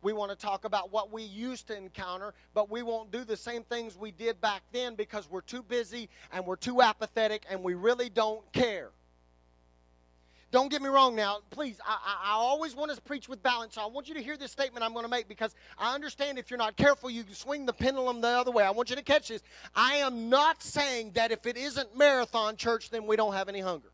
We 0.01 0.12
want 0.12 0.32
to 0.32 0.38
talk 0.38 0.65
about 0.65 0.92
what 0.92 1.13
we 1.13 1.24
used 1.24 1.68
to 1.68 1.77
encounter, 1.77 2.34
but 2.53 2.70
we 2.70 2.84
won't 2.84 3.12
do 3.12 3.24
the 3.24 3.38
same 3.38 3.63
things 3.63 3.96
we 3.96 4.12
did 4.12 4.42
back 4.42 4.63
then 4.74 4.96
because 4.96 5.30
we're 5.30 5.42
too 5.42 5.63
busy 5.63 6.10
and 6.31 6.46
we're 6.46 6.57
too 6.57 6.81
apathetic 6.81 7.46
and 7.50 7.64
we 7.64 7.74
really 7.74 8.09
don't 8.09 8.51
care. 8.51 8.90
Don't 10.53 10.70
get 10.70 10.83
me 10.83 10.87
wrong 10.87 11.16
now. 11.16 11.39
Please, 11.50 11.79
I, 11.83 11.98
I, 12.05 12.29
I, 12.29 12.33
always 12.33 12.75
want 12.75 12.94
to 12.94 13.01
preach 13.01 13.27
with 13.27 13.42
balance. 13.42 13.74
So 13.74 13.81
I 13.81 13.87
want 13.87 14.07
you 14.07 14.13
to 14.13 14.22
hear 14.22 14.37
this 14.37 14.51
statement 14.51 14.85
I'm 14.85 14.94
going 14.94 15.03
to 15.03 15.09
make 15.09 15.27
because 15.27 15.55
I 15.79 15.96
understand 15.96 16.37
if 16.37 16.51
you're 16.51 16.59
not 16.59 16.77
careful, 16.77 17.09
you 17.09 17.24
can 17.24 17.33
swing 17.33 17.66
the 17.66 17.74
pendulum 17.74 18.22
the 18.22 18.27
other 18.27 18.51
way. 18.51 18.63
I 18.63 18.70
want 18.70 18.92
you 18.92 18.96
to 18.96 19.01
catch 19.01 19.29
this. 19.29 19.42
I 19.75 19.96
am 19.96 20.29
not 20.29 20.61
saying 20.61 21.13
that 21.16 21.31
if 21.31 21.48
it 21.48 21.57
isn't 21.57 21.98
marathon 21.98 22.55
church, 22.55 22.92
then 22.92 23.07
we 23.07 23.16
don't 23.16 23.33
have 23.33 23.50
any 23.50 23.61
hunger. 23.61 23.89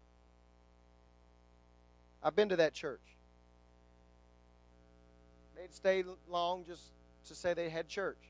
I've 2.22 2.36
been 2.36 2.50
to 2.50 2.58
that 2.58 2.74
church. 2.74 3.16
They'd 5.56 5.74
stay 5.74 6.04
long 6.28 6.66
just 6.66 6.92
to 7.30 7.36
say 7.36 7.54
they 7.54 7.70
had 7.70 7.88
church. 7.88 8.29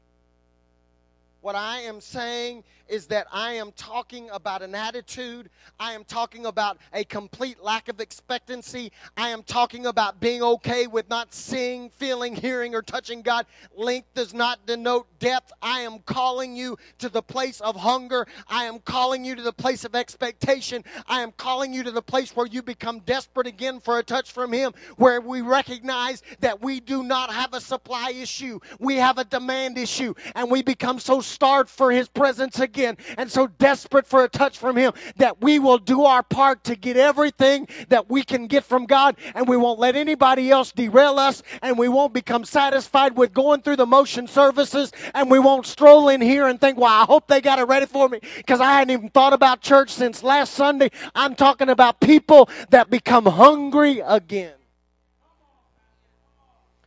What 1.41 1.55
I 1.55 1.79
am 1.79 2.01
saying 2.01 2.65
is 2.89 3.05
that 3.07 3.27
I 3.31 3.53
am 3.53 3.71
talking 3.73 4.29
about 4.31 4.61
an 4.61 4.75
attitude. 4.75 5.49
I 5.79 5.93
am 5.93 6.03
talking 6.03 6.45
about 6.45 6.79
a 6.91 7.03
complete 7.03 7.63
lack 7.63 7.87
of 7.87 8.01
expectancy. 8.01 8.91
I 9.15 9.29
am 9.29 9.43
talking 9.43 9.85
about 9.85 10.19
being 10.19 10.41
okay 10.41 10.87
with 10.87 11.07
not 11.09 11.33
seeing, 11.33 11.91
feeling, 11.91 12.35
hearing, 12.35 12.75
or 12.75 12.81
touching 12.81 13.21
God. 13.21 13.45
Length 13.75 14.13
does 14.15 14.33
not 14.33 14.65
denote 14.65 15.07
depth. 15.19 15.53
I 15.61 15.81
am 15.81 15.99
calling 15.99 16.55
you 16.55 16.77
to 16.97 17.09
the 17.09 17.21
place 17.21 17.61
of 17.61 17.75
hunger. 17.75 18.27
I 18.47 18.65
am 18.65 18.79
calling 18.79 19.23
you 19.23 19.35
to 19.35 19.41
the 19.41 19.53
place 19.53 19.85
of 19.85 19.95
expectation. 19.95 20.83
I 21.07 21.21
am 21.21 21.31
calling 21.31 21.73
you 21.73 21.83
to 21.83 21.91
the 21.91 22.01
place 22.01 22.35
where 22.35 22.47
you 22.47 22.61
become 22.61 22.99
desperate 23.01 23.47
again 23.47 23.79
for 23.79 23.99
a 23.99 24.03
touch 24.03 24.31
from 24.31 24.51
Him, 24.51 24.73
where 24.97 25.21
we 25.21 25.41
recognize 25.41 26.23
that 26.39 26.61
we 26.61 26.79
do 26.79 27.03
not 27.03 27.31
have 27.31 27.53
a 27.53 27.61
supply 27.61 28.11
issue, 28.11 28.59
we 28.79 28.95
have 28.95 29.19
a 29.19 29.23
demand 29.23 29.77
issue, 29.77 30.13
and 30.35 30.49
we 30.49 30.63
become 30.63 30.99
so 30.99 31.21
starved 31.29 31.69
for 31.69 31.91
His 31.91 32.07
presence 32.07 32.59
again. 32.59 32.97
And 33.17 33.31
so 33.31 33.47
desperate 33.47 34.07
for 34.07 34.23
a 34.23 34.29
touch 34.29 34.57
from 34.57 34.75
Him 34.75 34.93
that 35.17 35.41
we 35.41 35.59
will 35.59 35.77
do 35.77 36.03
our 36.03 36.23
part 36.23 36.63
to 36.65 36.75
get 36.75 36.97
everything 36.97 37.67
that 37.89 38.09
we 38.09 38.23
can 38.23 38.47
get 38.47 38.63
from 38.63 38.85
God. 38.85 39.15
And 39.35 39.47
we 39.47 39.57
won't 39.57 39.79
let 39.79 39.95
anybody 39.95 40.51
else 40.51 40.71
derail 40.71 41.19
us. 41.19 41.43
And 41.61 41.77
we 41.77 41.87
won't 41.87 42.13
become 42.13 42.45
satisfied 42.45 43.15
with 43.15 43.33
going 43.33 43.61
through 43.61 43.77
the 43.77 43.85
motion 43.85 44.27
services. 44.27 44.91
And 45.13 45.31
we 45.31 45.39
won't 45.39 45.65
stroll 45.65 46.09
in 46.09 46.21
here 46.21 46.47
and 46.47 46.59
think, 46.59 46.77
well, 46.77 47.01
I 47.01 47.05
hope 47.05 47.27
they 47.27 47.41
got 47.41 47.59
it 47.59 47.63
ready 47.63 47.85
for 47.85 48.09
me. 48.09 48.19
Because 48.37 48.59
I 48.59 48.73
hadn't 48.73 48.91
even 48.91 49.09
thought 49.09 49.33
about 49.33 49.61
church 49.61 49.91
since 49.91 50.23
last 50.23 50.53
Sunday. 50.53 50.91
I'm 51.15 51.35
talking 51.35 51.69
about 51.69 51.99
people 51.99 52.49
that 52.69 52.89
become 52.89 53.25
hungry 53.25 53.99
again. 53.99 54.58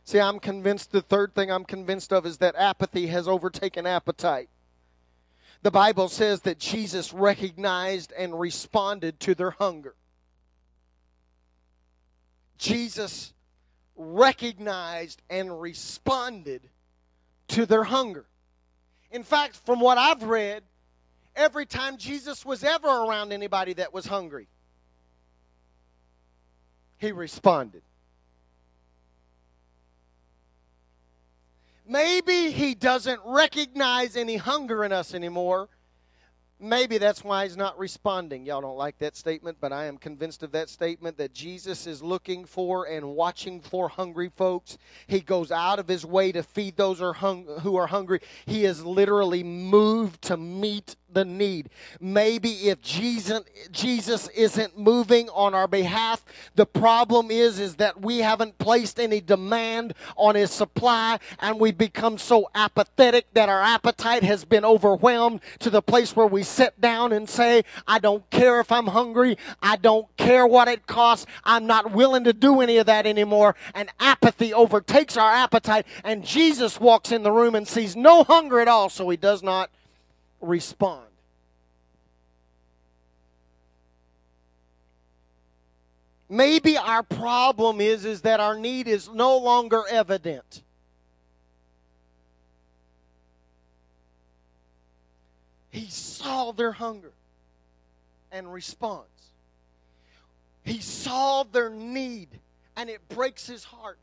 See, 0.05 0.19
I'm 0.19 0.39
convinced 0.39 0.91
the 0.91 1.01
third 1.01 1.33
thing 1.33 1.49
I'm 1.51 1.63
convinced 1.63 2.11
of 2.11 2.25
is 2.25 2.37
that 2.39 2.55
apathy 2.57 3.07
has 3.07 3.27
overtaken 3.27 3.85
appetite. 3.85 4.49
The 5.61 5.71
Bible 5.71 6.09
says 6.09 6.41
that 6.41 6.59
Jesus 6.59 7.13
recognized 7.13 8.11
and 8.17 8.37
responded 8.37 9.19
to 9.21 9.33
their 9.33 9.51
hunger. 9.51 9.95
Jesus 12.57 13.33
recognized 13.95 15.21
and 15.29 15.61
responded 15.61 16.69
to 17.49 17.65
their 17.65 17.83
hunger. 17.85 18.25
In 19.09 19.23
fact, 19.23 19.55
from 19.55 19.79
what 19.79 19.97
I've 19.97 20.23
read, 20.23 20.63
every 21.35 21.65
time 21.65 21.97
Jesus 21.97 22.45
was 22.45 22.63
ever 22.63 22.87
around 22.87 23.31
anybody 23.31 23.73
that 23.73 23.93
was 23.93 24.05
hungry, 24.05 24.47
he 26.97 27.11
responded. 27.11 27.83
Maybe 31.85 32.51
he 32.51 32.75
doesn't 32.75 33.19
recognize 33.25 34.15
any 34.15 34.37
hunger 34.37 34.83
in 34.83 34.91
us 34.91 35.13
anymore. 35.13 35.69
Maybe 36.59 36.97
that's 36.97 37.25
why 37.25 37.43
he's 37.43 37.57
not 37.57 37.77
responding. 37.77 38.45
Y'all 38.45 38.61
don't 38.61 38.77
like 38.77 38.97
that 38.99 39.17
statement, 39.17 39.57
but 39.59 39.73
I 39.73 39.85
am 39.85 39.97
convinced 39.97 40.43
of 40.43 40.53
that 40.53 40.69
statement 40.69 41.17
that 41.17 41.33
Jesus 41.33 41.85
is 41.85 42.01
looking 42.01 42.45
for 42.45 42.87
and 42.87 43.15
watching 43.15 43.59
for 43.59 43.89
hungry 43.89 44.31
folks. 44.33 44.77
He 45.07 45.19
goes 45.19 45.51
out 45.51 45.77
of 45.77 45.89
his 45.89 46.05
way 46.05 46.31
to 46.31 46.41
feed 46.41 46.77
those 46.77 46.99
who 46.99 47.75
are 47.75 47.87
hungry. 47.87 48.21
He 48.45 48.63
is 48.63 48.85
literally 48.85 49.43
moved 49.43 50.21
to 50.21 50.37
meet 50.37 50.95
the 51.13 51.25
need. 51.25 51.69
Maybe 51.99 52.69
if 52.69 52.81
Jesus, 52.81 53.41
Jesus 53.71 54.27
isn't 54.29 54.77
moving 54.77 55.29
on 55.29 55.53
our 55.53 55.67
behalf, 55.67 56.25
the 56.55 56.65
problem 56.65 57.31
is, 57.31 57.59
is 57.59 57.75
that 57.75 58.01
we 58.01 58.19
haven't 58.19 58.57
placed 58.57 58.99
any 58.99 59.21
demand 59.21 59.93
on 60.15 60.35
his 60.35 60.51
supply 60.51 61.19
and 61.39 61.59
we've 61.59 61.77
become 61.77 62.17
so 62.17 62.49
apathetic 62.55 63.25
that 63.33 63.49
our 63.49 63.61
appetite 63.61 64.23
has 64.23 64.45
been 64.45 64.65
overwhelmed 64.65 65.41
to 65.59 65.69
the 65.69 65.81
place 65.81 66.15
where 66.15 66.27
we 66.27 66.43
sit 66.43 66.79
down 66.79 67.11
and 67.11 67.29
say, 67.29 67.63
I 67.87 67.99
don't 67.99 68.29
care 68.29 68.59
if 68.59 68.71
I'm 68.71 68.87
hungry. 68.87 69.37
I 69.61 69.75
don't 69.75 70.07
care 70.17 70.45
what 70.47 70.67
it 70.67 70.87
costs. 70.87 71.25
I'm 71.43 71.65
not 71.67 71.91
willing 71.91 72.23
to 72.25 72.33
do 72.33 72.61
any 72.61 72.77
of 72.77 72.85
that 72.87 73.05
anymore. 73.05 73.55
And 73.73 73.89
apathy 73.99 74.53
overtakes 74.53 75.17
our 75.17 75.31
appetite 75.31 75.85
and 76.03 76.23
Jesus 76.23 76.79
walks 76.79 77.11
in 77.11 77.23
the 77.23 77.31
room 77.31 77.55
and 77.55 77.67
sees 77.67 77.95
no 77.95 78.23
hunger 78.23 78.59
at 78.59 78.67
all, 78.67 78.89
so 78.89 79.09
he 79.09 79.17
does 79.17 79.43
not 79.43 79.69
respond. 80.43 81.07
Maybe 86.29 86.77
our 86.77 87.03
problem 87.03 87.79
is, 87.79 88.05
is 88.05 88.21
that 88.21 88.39
our 88.39 88.57
need 88.57 88.87
is 88.87 89.09
no 89.09 89.37
longer 89.37 89.83
evident. 89.89 90.63
He 95.69 95.87
saw 95.89 96.51
their 96.51 96.71
hunger 96.71 97.11
and 98.31 98.51
response. 98.51 99.07
He 100.63 100.79
saw 100.79 101.43
their 101.43 101.69
need 101.69 102.29
and 102.75 102.89
it 102.89 103.07
breaks 103.09 103.45
his 103.45 103.63
heart. 103.63 103.97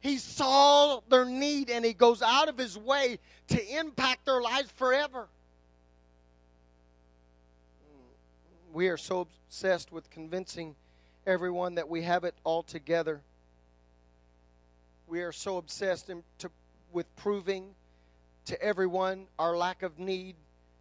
He 0.00 0.18
saw 0.18 1.00
their 1.08 1.24
need 1.24 1.70
and 1.70 1.84
he 1.84 1.92
goes 1.92 2.22
out 2.22 2.48
of 2.48 2.56
his 2.56 2.76
way 2.76 3.18
to 3.48 3.78
impact 3.78 4.24
their 4.24 4.40
lives 4.40 4.70
forever. 4.72 5.28
We 8.72 8.88
are 8.88 8.96
so 8.96 9.20
obsessed 9.20 9.92
with 9.92 10.10
convincing 10.10 10.74
everyone 11.26 11.76
that 11.76 11.88
we 11.88 12.02
have 12.02 12.24
it 12.24 12.34
all 12.44 12.62
together. 12.62 13.20
We 15.06 15.22
are 15.22 15.32
so 15.32 15.56
obsessed 15.56 16.10
to, 16.38 16.50
with 16.92 17.14
proving 17.16 17.74
to 18.46 18.60
everyone 18.62 19.26
our 19.38 19.56
lack 19.56 19.82
of 19.82 19.98
need 19.98 20.36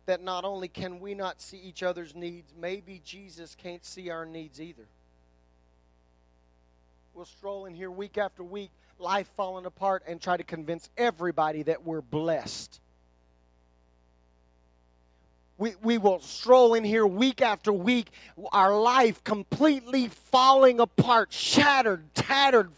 that 0.05 0.23
not 0.23 0.45
only 0.45 0.67
can 0.67 0.99
we 0.99 1.13
not 1.13 1.41
see 1.41 1.57
each 1.57 1.83
other's 1.83 2.15
needs, 2.15 2.53
maybe 2.59 3.01
Jesus 3.03 3.55
can't 3.55 3.85
see 3.85 4.09
our 4.09 4.25
needs 4.25 4.61
either. 4.61 4.87
We'll 7.13 7.25
stroll 7.25 7.65
in 7.65 7.73
here 7.73 7.91
week 7.91 8.17
after 8.17 8.43
week, 8.43 8.71
life 8.99 9.27
falling 9.35 9.65
apart, 9.65 10.03
and 10.07 10.21
try 10.21 10.37
to 10.37 10.43
convince 10.43 10.89
everybody 10.97 11.63
that 11.63 11.83
we're 11.83 12.01
blessed. 12.01 12.79
We, 15.57 15.73
we 15.81 15.97
will 15.97 16.19
stroll 16.19 16.75
in 16.75 16.83
here 16.83 17.05
week 17.05 17.41
after 17.41 17.73
week, 17.73 18.09
our 18.51 18.79
life 18.79 19.23
completely 19.23 20.07
falling 20.07 20.79
apart, 20.79 21.33
shattered, 21.33 22.13
tattered, 22.13 22.71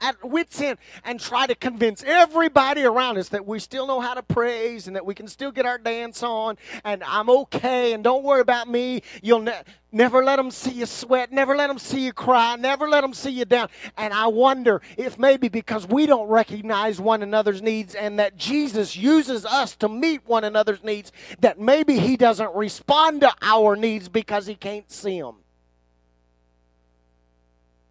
at 0.00 0.22
wits 0.24 0.60
end 0.60 0.78
and 1.04 1.20
try 1.20 1.46
to 1.46 1.54
convince 1.54 2.02
everybody 2.04 2.82
around 2.82 3.18
us 3.18 3.28
that 3.30 3.46
we 3.46 3.58
still 3.58 3.86
know 3.86 4.00
how 4.00 4.14
to 4.14 4.22
praise 4.22 4.86
and 4.86 4.96
that 4.96 5.04
we 5.04 5.14
can 5.14 5.28
still 5.28 5.52
get 5.52 5.66
our 5.66 5.78
dance 5.78 6.22
on 6.22 6.56
and 6.84 7.02
I'm 7.04 7.28
okay 7.30 7.92
and 7.92 8.02
don't 8.02 8.24
worry 8.24 8.40
about 8.40 8.68
me. 8.68 9.02
You'll 9.22 9.40
ne- 9.40 9.62
never 9.92 10.24
let 10.24 10.36
them 10.36 10.50
see 10.50 10.72
you 10.72 10.86
sweat, 10.86 11.32
never 11.32 11.56
let 11.56 11.66
them 11.66 11.78
see 11.78 12.04
you 12.04 12.12
cry, 12.12 12.56
never 12.56 12.88
let 12.88 13.02
them 13.02 13.12
see 13.14 13.30
you 13.30 13.44
down. 13.44 13.68
And 13.96 14.14
I 14.14 14.26
wonder 14.28 14.80
if 14.96 15.18
maybe 15.18 15.48
because 15.48 15.86
we 15.86 16.06
don't 16.06 16.28
recognize 16.28 17.00
one 17.00 17.22
another's 17.22 17.62
needs 17.62 17.94
and 17.94 18.18
that 18.18 18.36
Jesus 18.36 18.96
uses 18.96 19.44
us 19.44 19.76
to 19.76 19.88
meet 19.88 20.26
one 20.26 20.44
another's 20.44 20.82
needs, 20.84 21.12
that 21.40 21.58
maybe 21.58 21.98
he 21.98 22.16
doesn't 22.16 22.54
respond 22.54 23.22
to 23.22 23.32
our 23.42 23.76
needs 23.76 24.08
because 24.08 24.46
he 24.46 24.54
can't 24.54 24.90
see 24.90 25.20
them 25.20 25.39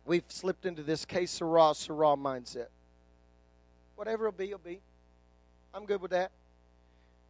we've 0.10 0.24
slipped 0.28 0.66
into 0.66 0.82
this 0.82 1.06
que 1.06 1.28
sera, 1.28 1.74
sera 1.76 2.18
mindset. 2.18 2.68
Whatever 3.96 4.28
it'll 4.28 4.38
be, 4.38 4.46
it'll 4.46 4.58
be. 4.58 4.82
I'm 5.74 5.86
good 5.86 6.02
with 6.02 6.12
that. 6.12 6.32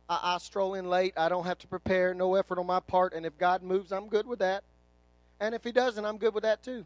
I, 0.08 0.36
I 0.36 0.38
stroll 0.38 0.76
in 0.76 0.90
late. 0.90 1.14
I 1.18 1.28
don't 1.28 1.46
have 1.46 1.60
to 1.60 1.68
prepare. 1.68 2.14
No 2.14 2.36
effort 2.36 2.58
on 2.58 2.66
my 2.66 2.80
part. 2.80 3.14
And 3.14 3.26
if 3.26 3.38
God 3.38 3.62
moves, 3.62 3.92
I'm 3.92 4.08
good 4.08 4.26
with 4.26 4.40
that. 4.40 4.64
And 5.42 5.54
if 5.54 5.64
He 5.64 5.74
doesn't, 5.74 6.04
I'm 6.04 6.18
good 6.18 6.34
with 6.34 6.44
that 6.44 6.64
too. 6.64 6.86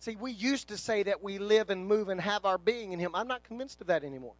See, 0.00 0.16
we 0.16 0.32
used 0.32 0.68
to 0.68 0.76
say 0.76 1.02
that 1.04 1.22
we 1.22 1.38
live 1.38 1.70
and 1.70 1.86
move 1.86 2.10
and 2.10 2.20
have 2.20 2.44
our 2.44 2.58
being 2.58 2.92
in 2.92 2.98
Him. 2.98 3.12
I'm 3.14 3.26
not 3.26 3.42
convinced 3.42 3.80
of 3.80 3.86
that 3.86 4.04
anymore. 4.04 4.34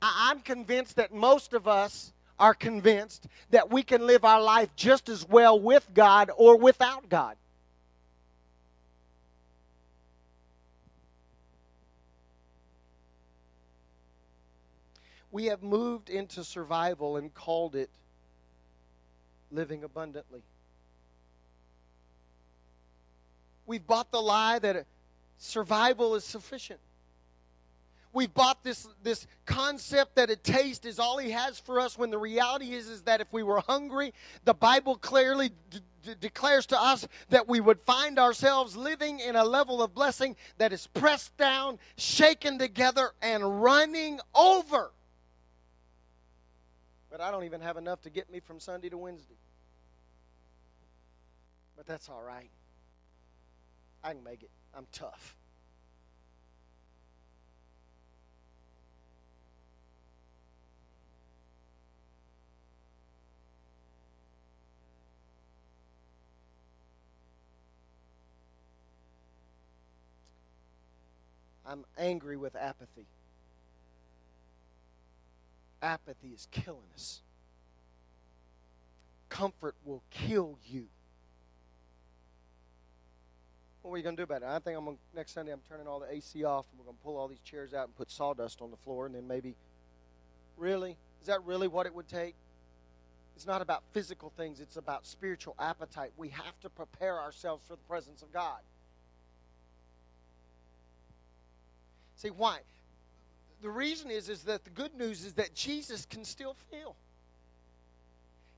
I'm 0.00 0.40
convinced 0.40 0.96
that 0.96 1.12
most 1.12 1.52
of 1.52 1.68
us 1.68 2.14
are 2.40 2.54
convinced 2.54 3.26
that 3.50 3.70
we 3.70 3.82
can 3.82 4.06
live 4.06 4.24
our 4.24 4.40
life 4.40 4.74
just 4.74 5.08
as 5.10 5.28
well 5.28 5.60
with 5.60 5.86
God 5.94 6.30
or 6.36 6.56
without 6.56 7.08
God. 7.08 7.36
We 15.30 15.44
have 15.44 15.62
moved 15.62 16.10
into 16.10 16.42
survival 16.42 17.16
and 17.16 17.32
called 17.32 17.76
it 17.76 17.90
living 19.52 19.84
abundantly. 19.84 20.42
We've 23.66 23.86
bought 23.86 24.10
the 24.10 24.20
lie 24.20 24.58
that 24.58 24.86
survival 25.38 26.16
is 26.16 26.24
sufficient. 26.24 26.80
We've 28.12 28.32
bought 28.32 28.64
this, 28.64 28.88
this 29.02 29.26
concept 29.46 30.16
that 30.16 30.30
a 30.30 30.36
taste 30.36 30.84
is 30.84 30.98
all 30.98 31.18
he 31.18 31.30
has 31.30 31.58
for 31.58 31.78
us 31.78 31.96
when 31.96 32.10
the 32.10 32.18
reality 32.18 32.72
is, 32.72 32.88
is 32.88 33.02
that 33.02 33.20
if 33.20 33.32
we 33.32 33.42
were 33.42 33.60
hungry, 33.60 34.12
the 34.44 34.54
Bible 34.54 34.96
clearly 34.96 35.50
d- 35.70 35.80
d- 36.02 36.14
declares 36.20 36.66
to 36.66 36.80
us 36.80 37.06
that 37.28 37.46
we 37.48 37.60
would 37.60 37.80
find 37.80 38.18
ourselves 38.18 38.76
living 38.76 39.20
in 39.20 39.36
a 39.36 39.44
level 39.44 39.80
of 39.80 39.94
blessing 39.94 40.34
that 40.58 40.72
is 40.72 40.88
pressed 40.88 41.36
down, 41.36 41.78
shaken 41.96 42.58
together, 42.58 43.12
and 43.22 43.62
running 43.62 44.18
over. 44.34 44.90
But 47.10 47.20
I 47.20 47.30
don't 47.30 47.44
even 47.44 47.60
have 47.60 47.76
enough 47.76 48.00
to 48.02 48.10
get 48.10 48.30
me 48.30 48.40
from 48.40 48.58
Sunday 48.58 48.88
to 48.88 48.98
Wednesday. 48.98 49.38
But 51.76 51.86
that's 51.86 52.08
all 52.08 52.22
right. 52.22 52.50
I 54.02 54.12
can 54.12 54.24
make 54.24 54.42
it. 54.42 54.50
I'm 54.74 54.86
tough. 54.92 55.36
I'm 71.70 71.84
angry 71.96 72.36
with 72.36 72.56
apathy. 72.56 73.06
Apathy 75.80 76.28
is 76.28 76.48
killing 76.50 76.90
us. 76.94 77.20
Comfort 79.28 79.76
will 79.84 80.02
kill 80.10 80.58
you. 80.66 80.86
What 83.82 83.92
are 83.92 83.96
you 83.98 84.02
going 84.02 84.16
to 84.16 84.20
do 84.20 84.24
about 84.24 84.42
it? 84.42 84.48
I 84.48 84.58
think 84.58 84.76
I'm 84.76 84.84
gonna, 84.84 84.96
next 85.14 85.32
Sunday 85.32 85.52
I'm 85.52 85.60
turning 85.68 85.86
all 85.86 86.00
the 86.00 86.12
AC 86.12 86.42
off 86.42 86.66
and 86.72 86.78
we're 86.80 86.86
going 86.86 86.96
to 86.96 87.02
pull 87.04 87.16
all 87.16 87.28
these 87.28 87.40
chairs 87.40 87.72
out 87.72 87.86
and 87.86 87.96
put 87.96 88.10
sawdust 88.10 88.60
on 88.60 88.72
the 88.72 88.76
floor 88.78 89.06
and 89.06 89.14
then 89.14 89.28
maybe 89.28 89.54
really 90.56 90.96
is 91.20 91.28
that 91.28 91.44
really 91.44 91.68
what 91.68 91.86
it 91.86 91.94
would 91.94 92.08
take? 92.08 92.34
It's 93.36 93.46
not 93.46 93.62
about 93.62 93.84
physical 93.92 94.32
things, 94.36 94.58
it's 94.58 94.76
about 94.76 95.06
spiritual 95.06 95.54
appetite. 95.58 96.10
We 96.16 96.30
have 96.30 96.58
to 96.62 96.68
prepare 96.68 97.20
ourselves 97.20 97.64
for 97.66 97.74
the 97.74 97.82
presence 97.88 98.22
of 98.22 98.32
God. 98.32 98.60
See, 102.20 102.28
why? 102.28 102.58
The 103.62 103.70
reason 103.70 104.10
is, 104.10 104.28
is 104.28 104.42
that 104.42 104.64
the 104.64 104.70
good 104.70 104.94
news 104.94 105.24
is 105.24 105.32
that 105.34 105.54
Jesus 105.54 106.04
can 106.04 106.22
still 106.26 106.54
feel. 106.70 106.94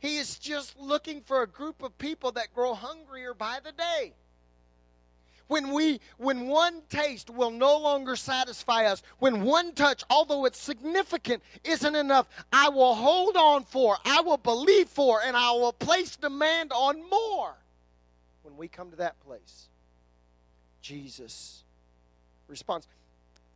He 0.01 0.17
is 0.17 0.37
just 0.37 0.77
looking 0.81 1.21
for 1.21 1.43
a 1.43 1.47
group 1.47 1.81
of 1.85 1.97
people 1.97 2.33
that 2.33 2.53
grow 2.53 2.75
hungrier 2.75 3.35
by 3.35 3.59
the 3.65 3.71
day. 3.71 4.15
When 5.47 5.73
we 5.73 6.01
when 6.17 6.49
one 6.49 6.83
taste 6.89 7.31
will 7.31 7.53
no 7.53 7.79
longer 7.79 8.17
satisfy 8.17 8.87
us, 8.87 9.01
when 9.21 9.43
one 9.43 9.75
touch, 9.75 10.03
although 10.11 10.45
it's 10.45 10.59
significant, 10.59 11.41
isn't 11.63 11.95
enough, 11.95 12.27
I 12.53 12.69
will 12.69 12.97
hold 12.97 13.37
on 13.37 13.63
for, 13.63 13.97
I 14.05 14.23
will 14.23 14.39
believe 14.39 14.89
for, 14.89 15.21
and 15.25 15.37
I 15.37 15.53
will 15.53 15.73
place 15.73 16.17
demand 16.17 16.73
on 16.73 17.09
more. 17.09 17.55
When 18.43 18.57
we 18.57 18.67
come 18.67 18.91
to 18.91 18.97
that 18.97 19.21
place, 19.21 19.69
Jesus 20.81 21.63
responds. 22.49 22.89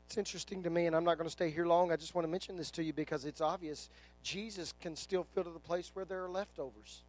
It's 0.07 0.16
interesting 0.16 0.62
to 0.62 0.71
me, 0.71 0.87
and 0.87 0.95
I'm 0.95 1.05
not 1.05 1.19
going 1.19 1.27
to 1.27 1.33
stay 1.33 1.51
here 1.51 1.66
long. 1.66 1.90
I 1.90 1.97
just 1.97 2.14
want 2.14 2.25
to 2.25 2.31
mention 2.31 2.57
this 2.57 2.71
to 2.73 2.83
you 2.83 2.92
because 2.92 3.25
it's 3.25 3.40
obvious. 3.40 3.88
Jesus 4.23 4.73
can 4.81 4.95
still 4.95 5.27
fill 5.35 5.45
to 5.45 5.51
the 5.51 5.59
place 5.59 5.90
where 5.95 6.05
there 6.05 6.25
are 6.25 6.31
leftovers. 6.31 7.03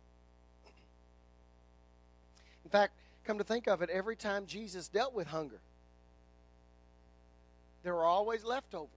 In 2.66 2.72
fact, 2.72 2.94
come 3.24 3.38
to 3.38 3.44
think 3.44 3.68
of 3.68 3.82
it, 3.82 3.90
every 3.92 4.16
time 4.16 4.48
Jesus 4.48 4.88
dealt 4.88 5.14
with 5.14 5.28
hunger, 5.28 5.60
there 7.84 7.94
were 7.94 8.04
always 8.04 8.44
leftovers 8.44 8.97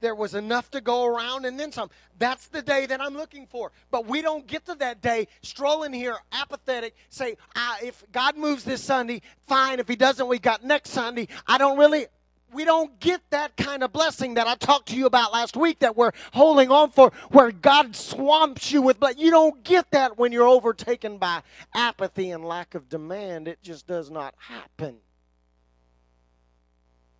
there 0.00 0.14
was 0.14 0.34
enough 0.34 0.70
to 0.72 0.80
go 0.80 1.04
around 1.04 1.44
and 1.44 1.58
then 1.58 1.72
some. 1.72 1.90
That's 2.18 2.48
the 2.48 2.62
day 2.62 2.86
that 2.86 3.00
I'm 3.00 3.14
looking 3.14 3.46
for. 3.46 3.72
But 3.90 4.06
we 4.06 4.22
don't 4.22 4.46
get 4.46 4.66
to 4.66 4.74
that 4.76 5.00
day 5.00 5.28
strolling 5.42 5.92
here 5.92 6.16
apathetic, 6.32 6.94
say, 7.08 7.36
if 7.82 8.04
God 8.12 8.36
moves 8.36 8.64
this 8.64 8.82
Sunday, 8.82 9.22
fine. 9.46 9.80
If 9.80 9.88
He 9.88 9.96
doesn't, 9.96 10.26
we 10.26 10.38
got 10.38 10.64
next 10.64 10.90
Sunday. 10.90 11.28
I 11.46 11.58
don't 11.58 11.78
really. 11.78 12.06
We 12.52 12.64
don't 12.64 12.98
get 13.00 13.20
that 13.30 13.56
kind 13.56 13.82
of 13.82 13.92
blessing 13.92 14.34
that 14.34 14.46
I 14.46 14.54
talked 14.54 14.88
to 14.90 14.96
you 14.96 15.06
about 15.06 15.32
last 15.32 15.56
week 15.56 15.80
that 15.80 15.96
we're 15.96 16.12
holding 16.32 16.70
on 16.70 16.90
for, 16.90 17.10
where 17.30 17.50
God 17.50 17.96
swamps 17.96 18.70
you 18.70 18.80
with. 18.80 19.00
But 19.00 19.18
you 19.18 19.32
don't 19.32 19.64
get 19.64 19.90
that 19.90 20.16
when 20.16 20.30
you're 20.30 20.46
overtaken 20.46 21.18
by 21.18 21.42
apathy 21.74 22.30
and 22.30 22.44
lack 22.44 22.76
of 22.76 22.88
demand. 22.88 23.48
It 23.48 23.62
just 23.62 23.88
does 23.88 24.12
not 24.12 24.34
happen. 24.38 24.98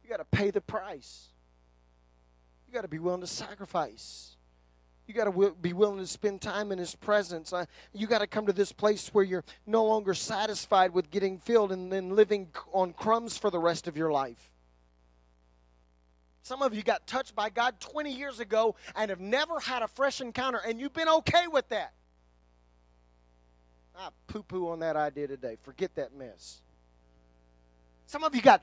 You 0.05 0.09
got 0.09 0.19
to 0.19 0.25
pay 0.25 0.53
the 0.53 0.61
price 0.61 1.31
got 2.77 2.83
to 2.83 2.89
be 2.89 2.99
willing 2.99 3.23
to 3.23 3.27
sacrifice. 3.27 4.37
You 5.07 5.15
got 5.15 5.33
to 5.33 5.55
be 5.63 5.73
willing 5.73 5.99
to 5.99 6.07
spend 6.07 6.43
time 6.43 6.73
in 6.73 6.79
His 6.79 6.95
presence. 6.95 7.51
Uh, 7.51 7.65
you 7.95 8.07
got 8.07 8.19
to 8.19 8.27
come 8.27 8.45
to 8.47 8.53
this 8.53 8.71
place 8.71 9.09
where 9.15 9.25
you're 9.25 9.45
no 9.67 9.87
longer 9.87 10.13
satisfied 10.13 10.93
with 10.93 11.11
getting 11.11 11.39
filled 11.39 11.73
and 11.73 11.91
then 11.91 12.15
living 12.15 12.49
on 12.75 12.93
crumbs 12.93 13.39
for 13.39 13.51
the 13.51 13.59
rest 13.59 13.89
of 13.89 13.97
your 13.97 14.13
life. 14.13 14.51
Some 16.43 16.61
of 16.61 16.75
you 16.75 16.83
got 16.83 17.07
touched 17.07 17.35
by 17.35 17.49
God 17.49 17.81
20 17.81 18.13
years 18.13 18.41
ago 18.41 18.75
and 18.95 19.09
have 19.09 19.21
never 19.21 19.59
had 19.59 19.83
a 19.83 19.89
fresh 19.89 20.21
encounter, 20.21 20.59
and 20.59 20.79
you've 20.79 20.93
been 20.93 21.09
okay 21.09 21.47
with 21.47 21.67
that. 21.71 21.95
I 23.97 24.11
poo 24.27 24.43
poo 24.43 24.69
on 24.69 24.81
that 24.81 24.97
idea 24.97 25.29
today. 25.29 25.57
Forget 25.63 25.95
that 25.95 26.15
mess. 26.15 26.61
Some 28.07 28.23
of 28.23 28.35
you 28.35 28.43
got 28.43 28.63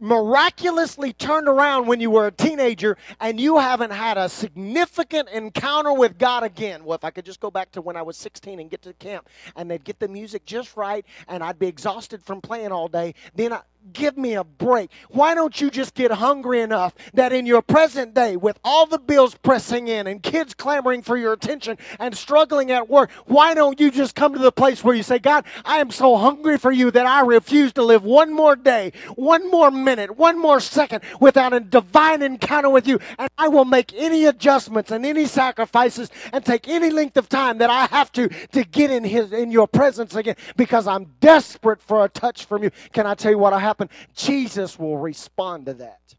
miraculously 0.00 1.12
turned 1.12 1.48
around 1.48 1.86
when 1.86 2.00
you 2.00 2.10
were 2.10 2.26
a 2.26 2.32
teenager 2.32 2.96
and 3.20 3.40
you 3.40 3.58
haven't 3.58 3.92
had 3.92 4.18
a 4.18 4.28
significant 4.28 5.28
encounter 5.30 5.92
with 5.92 6.18
God 6.18 6.42
again. 6.42 6.84
Well, 6.84 6.96
if 6.96 7.04
I 7.04 7.10
could 7.10 7.24
just 7.24 7.40
go 7.40 7.50
back 7.50 7.70
to 7.72 7.80
when 7.80 7.96
I 7.96 8.02
was 8.02 8.16
16 8.16 8.60
and 8.60 8.70
get 8.70 8.82
to 8.82 8.92
camp 8.94 9.28
and 9.56 9.70
they'd 9.70 9.84
get 9.84 9.98
the 9.98 10.08
music 10.08 10.44
just 10.44 10.76
right 10.76 11.04
and 11.28 11.42
I'd 11.42 11.58
be 11.58 11.66
exhausted 11.66 12.22
from 12.22 12.40
playing 12.40 12.72
all 12.72 12.88
day, 12.88 13.14
then 13.34 13.52
I, 13.52 13.60
give 13.92 14.16
me 14.16 14.34
a 14.34 14.44
break. 14.44 14.90
Why 15.10 15.34
don't 15.34 15.60
you 15.60 15.70
just 15.70 15.94
get 15.94 16.10
hungry 16.10 16.60
enough 16.60 16.94
that 17.14 17.32
in 17.32 17.46
your 17.46 17.62
present 17.62 18.14
day, 18.14 18.36
with 18.36 18.58
all 18.64 18.86
the 18.86 18.98
bills 18.98 19.34
pressing 19.34 19.88
in 19.88 20.06
and 20.06 20.22
kids 20.22 20.54
clamoring 20.54 21.02
for 21.02 21.16
your 21.16 21.32
attention 21.32 21.78
and 21.98 22.16
struggling 22.16 22.70
at 22.70 22.88
work, 22.88 23.10
why 23.26 23.54
don't 23.54 23.80
you 23.80 23.90
just 23.90 24.14
come 24.14 24.32
to 24.32 24.38
the 24.38 24.52
place 24.52 24.82
where 24.82 24.94
you 24.94 25.02
say, 25.02 25.18
God, 25.18 25.44
I 25.64 25.78
am 25.78 25.90
so 25.90 26.16
hungry 26.16 26.58
for 26.58 26.72
you 26.72 26.90
that 26.90 27.06
I 27.06 27.20
refuse 27.20 27.72
to 27.74 27.82
live 27.82 28.04
one 28.04 28.32
more 28.32 28.56
day, 28.56 28.92
one 29.16 29.50
more 29.50 29.70
minute, 29.70 30.16
one 30.16 30.38
more 30.38 30.60
second 30.60 31.02
without 31.20 31.52
a 31.52 31.60
divine 31.60 32.22
encounter 32.22 32.70
with 32.70 32.86
you. 32.86 32.98
And 33.18 33.28
I 33.38 33.48
will 33.48 33.64
make 33.64 33.92
any 33.94 34.24
adjustments 34.24 34.90
and 34.90 35.04
any 35.04 35.26
sacrifices 35.26 36.10
and 36.32 36.44
take 36.44 36.68
any 36.68 36.90
length 36.90 37.16
of 37.16 37.28
time 37.28 37.58
that 37.58 37.70
I 37.70 37.86
have 37.86 38.10
to 38.12 38.28
to 38.52 38.64
get 38.64 38.90
in 38.90 39.04
his 39.04 39.32
in 39.32 39.50
your 39.50 39.66
presence 39.68 40.14
again 40.14 40.36
because 40.56 40.86
I'm 40.86 41.14
desperate 41.20 41.82
for 41.82 42.04
a 42.04 42.08
touch 42.08 42.44
from 42.44 42.62
you. 42.62 42.70
Can 42.92 43.06
I 43.06 43.14
tell 43.14 43.30
you 43.32 43.38
what 43.38 43.52
I 43.52 43.58
have? 43.60 43.73
Happen, 43.74 43.90
Jesus 44.14 44.78
will 44.78 44.98
respond 44.98 45.66
to 45.66 45.74
that. 45.74 46.14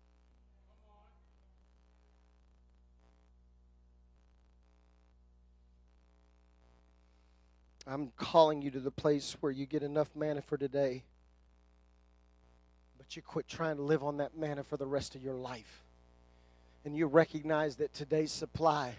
I'm 7.87 8.11
calling 8.17 8.61
you 8.61 8.71
to 8.71 8.79
the 8.79 8.91
place 8.91 9.37
where 9.41 9.51
you 9.51 9.65
get 9.67 9.83
enough 9.83 10.09
manna 10.15 10.41
for 10.41 10.57
today, 10.57 11.03
but 12.97 13.15
you 13.15 13.21
quit 13.21 13.47
trying 13.47 13.75
to 13.75 13.83
live 13.83 14.03
on 14.03 14.17
that 14.17 14.35
manna 14.35 14.63
for 14.63 14.75
the 14.75 14.87
rest 14.87 15.15
of 15.15 15.23
your 15.23 15.35
life. 15.35 15.83
And 16.83 16.95
you 16.95 17.05
recognize 17.05 17.75
that 17.77 17.93
today's 17.93 18.31
supply 18.31 18.95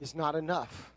is 0.00 0.14
not 0.14 0.34
enough 0.34 0.92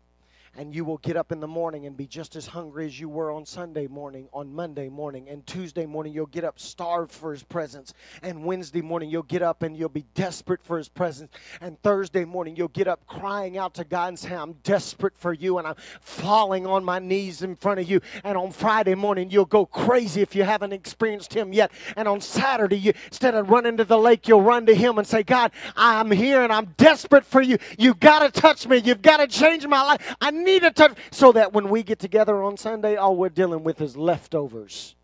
and 0.56 0.74
you 0.74 0.84
will 0.84 0.98
get 0.98 1.16
up 1.16 1.32
in 1.32 1.40
the 1.40 1.46
morning 1.46 1.86
and 1.86 1.96
be 1.96 2.06
just 2.06 2.36
as 2.36 2.46
hungry 2.46 2.86
as 2.86 2.98
you 2.98 3.08
were 3.08 3.30
on 3.30 3.46
Sunday 3.46 3.86
morning, 3.86 4.28
on 4.32 4.52
Monday 4.54 4.88
morning, 4.88 5.28
and 5.28 5.46
Tuesday 5.46 5.86
morning 5.86 6.12
you'll 6.12 6.26
get 6.26 6.44
up 6.44 6.58
starved 6.58 7.12
for 7.12 7.32
His 7.32 7.42
presence, 7.42 7.94
and 8.22 8.44
Wednesday 8.44 8.82
morning 8.82 9.10
you'll 9.10 9.22
get 9.22 9.42
up 9.42 9.62
and 9.62 9.76
you'll 9.76 9.88
be 9.88 10.04
desperate 10.14 10.62
for 10.62 10.76
His 10.76 10.88
presence, 10.88 11.32
and 11.60 11.80
Thursday 11.82 12.24
morning 12.24 12.56
you'll 12.56 12.68
get 12.68 12.88
up 12.88 13.06
crying 13.06 13.56
out 13.56 13.74
to 13.74 13.84
God 13.84 14.08
and 14.08 14.18
say, 14.18 14.34
I'm 14.34 14.54
desperate 14.64 15.16
for 15.16 15.32
you, 15.32 15.58
and 15.58 15.66
I'm 15.66 15.76
falling 16.00 16.66
on 16.66 16.84
my 16.84 16.98
knees 16.98 17.42
in 17.42 17.56
front 17.56 17.80
of 17.80 17.88
you, 17.88 18.00
and 18.24 18.36
on 18.36 18.50
Friday 18.50 18.94
morning 18.94 19.30
you'll 19.30 19.44
go 19.44 19.64
crazy 19.64 20.20
if 20.20 20.34
you 20.34 20.42
haven't 20.42 20.72
experienced 20.72 21.32
Him 21.32 21.52
yet, 21.52 21.72
and 21.96 22.06
on 22.06 22.20
Saturday, 22.20 22.78
you, 22.78 22.92
instead 23.06 23.34
of 23.34 23.50
running 23.50 23.76
to 23.78 23.84
the 23.84 23.98
lake, 23.98 24.28
you'll 24.28 24.42
run 24.42 24.66
to 24.66 24.74
Him 24.74 24.98
and 24.98 25.06
say, 25.06 25.22
God, 25.22 25.52
I'm 25.76 26.10
here 26.10 26.42
and 26.42 26.52
I'm 26.52 26.74
desperate 26.76 27.24
for 27.24 27.40
you. 27.40 27.58
You've 27.78 28.00
got 28.00 28.20
to 28.20 28.40
touch 28.40 28.66
me. 28.66 28.78
You've 28.78 29.02
got 29.02 29.18
to 29.18 29.26
change 29.26 29.66
my 29.66 29.82
life. 29.82 30.14
I 30.20 30.30
need 30.42 30.64
a 30.64 30.70
touch 30.70 30.96
so 31.10 31.32
that 31.32 31.52
when 31.52 31.68
we 31.68 31.82
get 31.82 31.98
together 31.98 32.42
on 32.42 32.56
Sunday, 32.56 32.96
all 32.96 33.16
we're 33.16 33.28
dealing 33.28 33.64
with 33.64 33.80
is 33.80 33.96
leftovers, 33.96 34.94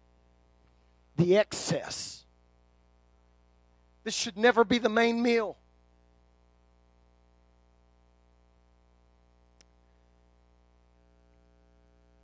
the 1.16 1.36
excess. 1.36 2.24
This 4.04 4.14
should 4.14 4.36
never 4.36 4.64
be 4.64 4.78
the 4.78 4.88
main 4.88 5.22
meal. 5.22 5.56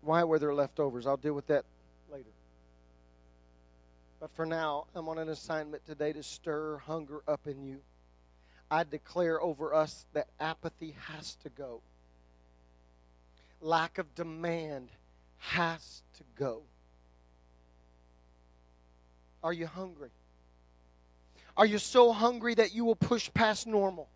Why 0.00 0.24
were 0.24 0.38
there 0.38 0.54
leftovers? 0.54 1.06
I'll 1.06 1.16
deal 1.16 1.32
with 1.32 1.46
that 1.46 1.64
later. 2.12 2.30
But 4.20 4.30
for 4.34 4.44
now, 4.44 4.86
I'm 4.94 5.08
on 5.08 5.18
an 5.18 5.30
assignment 5.30 5.86
today 5.86 6.12
to 6.12 6.22
stir 6.22 6.78
hunger 6.78 7.22
up 7.26 7.46
in 7.46 7.62
you. 7.62 7.80
I 8.70 8.84
declare 8.84 9.40
over 9.40 9.74
us 9.74 10.04
that 10.12 10.28
apathy 10.40 10.94
has 11.08 11.36
to 11.36 11.48
go 11.48 11.80
lack 13.64 13.98
of 13.98 14.14
demand 14.14 14.90
has 15.38 16.02
to 16.18 16.22
go. 16.38 16.62
Are 19.42 19.52
you 19.52 19.66
hungry? 19.66 20.10
Are 21.56 21.66
you 21.66 21.78
so 21.78 22.12
hungry 22.12 22.54
that 22.54 22.74
you 22.74 22.84
will 22.84 22.96
push 22.96 23.30
past 23.32 23.66
normal? 23.66 24.08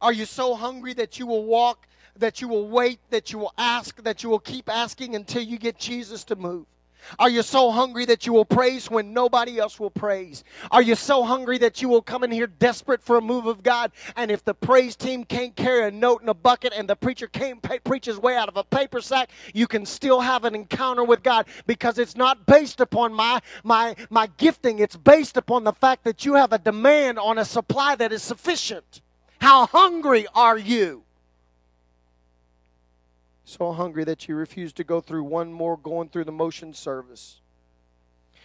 Are 0.00 0.12
you 0.12 0.24
so 0.24 0.54
hungry 0.54 0.94
that 0.94 1.18
you 1.18 1.26
will 1.26 1.44
walk, 1.44 1.86
that 2.16 2.40
you 2.40 2.48
will 2.48 2.68
wait, 2.68 2.98
that 3.10 3.32
you 3.32 3.38
will 3.38 3.54
ask, 3.58 4.02
that 4.02 4.22
you 4.22 4.30
will 4.30 4.38
keep 4.38 4.68
asking 4.68 5.14
until 5.14 5.42
you 5.42 5.58
get 5.58 5.78
Jesus 5.78 6.24
to 6.24 6.36
move? 6.36 6.66
Are 7.18 7.30
you 7.30 7.42
so 7.42 7.70
hungry 7.70 8.04
that 8.06 8.26
you 8.26 8.32
will 8.32 8.44
praise 8.44 8.90
when 8.90 9.12
nobody 9.12 9.58
else 9.58 9.78
will 9.80 9.90
praise? 9.90 10.44
Are 10.70 10.82
you 10.82 10.94
so 10.94 11.22
hungry 11.24 11.58
that 11.58 11.80
you 11.82 11.88
will 11.88 12.02
come 12.02 12.24
in 12.24 12.30
here 12.30 12.46
desperate 12.46 13.02
for 13.02 13.16
a 13.16 13.20
move 13.20 13.46
of 13.46 13.62
God? 13.62 13.92
And 14.16 14.30
if 14.30 14.44
the 14.44 14.54
praise 14.54 14.96
team 14.96 15.24
can't 15.24 15.54
carry 15.56 15.88
a 15.88 15.90
note 15.90 16.22
in 16.22 16.28
a 16.28 16.34
bucket 16.34 16.72
and 16.76 16.88
the 16.88 16.96
preacher 16.96 17.26
can't 17.26 17.62
pay, 17.62 17.78
preach 17.78 18.06
his 18.06 18.18
way 18.18 18.36
out 18.36 18.48
of 18.48 18.56
a 18.56 18.64
paper 18.64 19.00
sack, 19.00 19.30
you 19.54 19.66
can 19.66 19.86
still 19.86 20.20
have 20.20 20.44
an 20.44 20.54
encounter 20.54 21.04
with 21.04 21.22
God 21.22 21.46
because 21.66 21.98
it's 21.98 22.16
not 22.16 22.46
based 22.46 22.80
upon 22.80 23.14
my, 23.14 23.40
my, 23.64 23.96
my 24.10 24.28
gifting. 24.36 24.78
It's 24.78 24.96
based 24.96 25.36
upon 25.36 25.64
the 25.64 25.72
fact 25.72 26.04
that 26.04 26.24
you 26.24 26.34
have 26.34 26.52
a 26.52 26.58
demand 26.58 27.18
on 27.18 27.38
a 27.38 27.44
supply 27.44 27.96
that 27.96 28.12
is 28.12 28.22
sufficient. 28.22 29.00
How 29.40 29.66
hungry 29.66 30.26
are 30.34 30.58
you? 30.58 31.05
So 33.48 33.72
hungry 33.72 34.02
that 34.04 34.26
you 34.26 34.34
refuse 34.34 34.72
to 34.72 34.82
go 34.82 35.00
through 35.00 35.22
one 35.22 35.52
more 35.52 35.76
going 35.76 36.08
through 36.08 36.24
the 36.24 36.32
motion 36.32 36.74
service. 36.74 37.40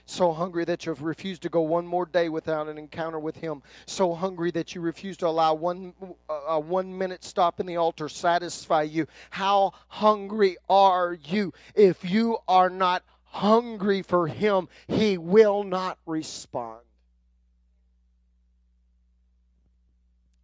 So 0.05 0.31
hungry 0.31 0.63
that 0.65 0.85
you 0.85 0.93
refuse 0.93 1.39
to 1.39 1.49
go 1.49 1.61
one 1.61 1.87
more 1.87 2.05
day 2.05 2.29
without 2.29 2.67
an 2.67 2.77
encounter 2.77 3.17
with 3.17 3.35
Him. 3.35 3.63
So 3.87 4.13
hungry 4.13 4.51
that 4.51 4.75
you 4.75 4.81
refuse 4.81 5.17
to 5.17 5.27
allow 5.27 5.55
one 5.55 5.93
a 6.29 6.59
one 6.59 6.95
minute 6.95 7.23
stop 7.23 7.59
in 7.59 7.65
the 7.65 7.77
altar 7.77 8.09
satisfy 8.09 8.83
you. 8.83 9.07
How 9.31 9.73
hungry 9.87 10.57
are 10.69 11.17
you? 11.25 11.51
If 11.73 12.07
you 12.07 12.37
are 12.47 12.69
not 12.69 13.03
hungry 13.23 14.03
for 14.03 14.27
Him, 14.27 14.69
He 14.87 15.17
will 15.17 15.63
not 15.63 15.97
respond. 16.05 16.81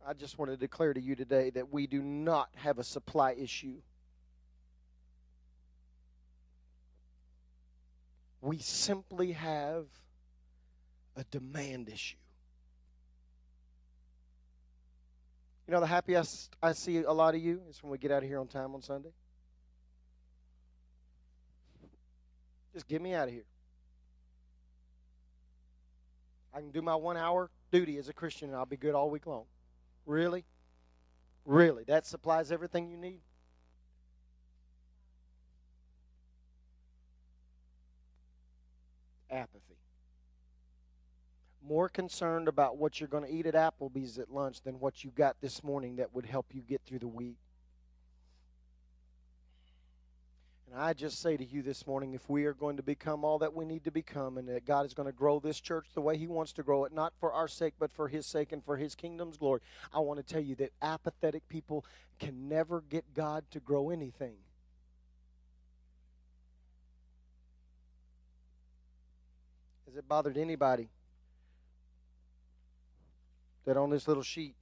I 0.05 0.13
just 0.13 0.39
want 0.39 0.49
to 0.49 0.57
declare 0.57 0.95
to 0.95 1.01
you 1.01 1.15
today 1.15 1.51
that 1.51 1.71
we 1.71 1.85
do 1.85 2.01
not 2.01 2.49
have 2.55 2.79
a 2.79 2.83
supply 2.83 3.33
issue. 3.33 3.75
We 8.41 8.59
simply 8.59 9.31
have 9.33 9.85
a 11.15 11.23
demand 11.31 11.89
issue. 11.89 12.17
You 15.67 15.73
know, 15.73 15.79
the 15.81 15.87
happiest 15.87 16.55
I 16.61 16.71
see 16.71 16.97
a 16.99 17.11
lot 17.11 17.35
of 17.35 17.41
you 17.41 17.61
is 17.69 17.83
when 17.83 17.91
we 17.91 17.97
get 17.97 18.11
out 18.11 18.23
of 18.23 18.29
here 18.29 18.39
on 18.39 18.47
time 18.47 18.73
on 18.73 18.81
Sunday. 18.81 19.11
Just 22.73 22.87
get 22.87 23.01
me 23.01 23.13
out 23.13 23.27
of 23.27 23.33
here. 23.33 23.45
I 26.53 26.59
can 26.59 26.71
do 26.71 26.81
my 26.81 26.95
one 26.95 27.17
hour 27.17 27.49
duty 27.71 27.97
as 27.97 28.07
a 28.07 28.13
Christian 28.13 28.49
and 28.49 28.57
I'll 28.57 28.65
be 28.65 28.77
good 28.77 28.95
all 28.95 29.09
week 29.09 29.27
long. 29.27 29.45
Really? 30.05 30.45
Really? 31.45 31.83
That 31.83 32.05
supplies 32.05 32.51
everything 32.51 32.89
you 32.89 32.97
need? 32.97 33.19
Apathy. 39.29 39.77
More 41.67 41.89
concerned 41.89 42.47
about 42.47 42.77
what 42.77 42.99
you're 42.99 43.09
going 43.09 43.25
to 43.25 43.33
eat 43.33 43.45
at 43.45 43.53
Applebee's 43.53 44.19
at 44.19 44.31
lunch 44.31 44.61
than 44.61 44.79
what 44.79 45.03
you 45.03 45.11
got 45.11 45.35
this 45.41 45.63
morning 45.63 45.97
that 45.97 46.13
would 46.13 46.25
help 46.25 46.47
you 46.53 46.61
get 46.61 46.81
through 46.85 46.99
the 46.99 47.07
week. 47.07 47.37
And 50.71 50.81
I 50.81 50.93
just 50.93 51.21
say 51.21 51.37
to 51.37 51.45
you 51.45 51.61
this 51.61 51.87
morning 51.87 52.13
if 52.13 52.29
we 52.29 52.45
are 52.45 52.53
going 52.53 52.75
to 52.75 52.83
become 52.83 53.23
all 53.23 53.39
that 53.39 53.53
we 53.53 53.63
need 53.63 53.85
to 53.85 53.91
become 53.91 54.37
and 54.37 54.49
that 54.49 54.65
God 54.65 54.85
is 54.85 54.93
going 54.93 55.05
to 55.05 55.13
grow 55.13 55.39
this 55.39 55.61
church 55.61 55.85
the 55.93 56.01
way 56.01 56.17
He 56.17 56.27
wants 56.27 56.51
to 56.53 56.63
grow 56.63 56.83
it, 56.83 56.91
not 56.91 57.13
for 57.19 57.31
our 57.31 57.47
sake, 57.47 57.75
but 57.79 57.91
for 57.91 58.09
His 58.09 58.25
sake 58.25 58.51
and 58.51 58.63
for 58.63 58.75
His 58.75 58.93
kingdom's 58.93 59.37
glory, 59.37 59.61
I 59.93 59.99
want 59.99 60.19
to 60.19 60.33
tell 60.33 60.41
you 60.41 60.55
that 60.55 60.73
apathetic 60.81 61.47
people 61.47 61.85
can 62.19 62.49
never 62.49 62.81
get 62.81 63.13
God 63.13 63.45
to 63.51 63.61
grow 63.61 63.89
anything. 63.89 64.35
Has 69.97 70.03
it 70.03 70.07
bothered 70.07 70.37
anybody 70.37 70.89
that 73.65 73.77
on 73.77 73.89
this 73.89 74.07
little 74.07 74.21
sheet 74.21 74.53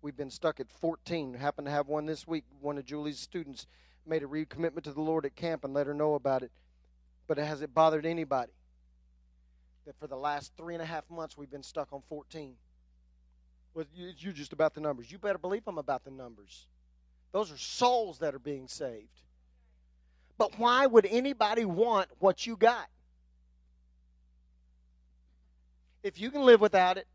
We've 0.00 0.16
been 0.16 0.30
stuck 0.30 0.58
at 0.58 0.70
14. 0.70 1.34
Happened 1.34 1.66
to 1.66 1.70
have 1.70 1.86
one 1.86 2.06
this 2.06 2.26
week. 2.26 2.44
One 2.62 2.78
of 2.78 2.86
Julie's 2.86 3.18
students 3.18 3.66
made 4.06 4.22
a 4.22 4.26
recommitment 4.26 4.84
to 4.84 4.92
the 4.92 5.02
Lord 5.02 5.26
at 5.26 5.36
camp 5.36 5.64
and 5.64 5.74
let 5.74 5.86
her 5.86 5.92
know 5.92 6.14
about 6.14 6.42
it. 6.42 6.50
But 7.26 7.36
has 7.36 7.60
it 7.60 7.74
bothered 7.74 8.06
anybody 8.06 8.52
that 9.84 9.98
for 9.98 10.06
the 10.06 10.16
last 10.16 10.52
three 10.56 10.74
and 10.74 10.82
a 10.82 10.86
half 10.86 11.10
months 11.10 11.36
we've 11.36 11.50
been 11.50 11.62
stuck 11.62 11.92
on 11.92 12.00
14? 12.08 12.54
Well, 13.74 13.84
you're 13.94 14.32
just 14.32 14.54
about 14.54 14.72
the 14.72 14.80
numbers. 14.80 15.12
You 15.12 15.18
better 15.18 15.38
believe 15.38 15.62
I'm 15.66 15.76
about 15.76 16.04
the 16.04 16.10
numbers. 16.10 16.66
Those 17.32 17.52
are 17.52 17.58
souls 17.58 18.18
that 18.20 18.34
are 18.34 18.38
being 18.38 18.68
saved. 18.68 19.20
But 20.38 20.58
why 20.58 20.86
would 20.86 21.04
anybody 21.04 21.66
want 21.66 22.08
what 22.18 22.46
you 22.46 22.56
got? 22.56 22.88
If 26.04 26.20
you 26.20 26.30
can 26.30 26.42
live 26.42 26.60
without 26.60 26.98
it, 26.98 27.06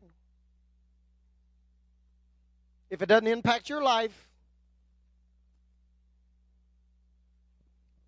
if 2.90 3.00
it 3.00 3.06
doesn't 3.06 3.28
impact 3.28 3.68
your 3.68 3.84
life, 3.84 4.28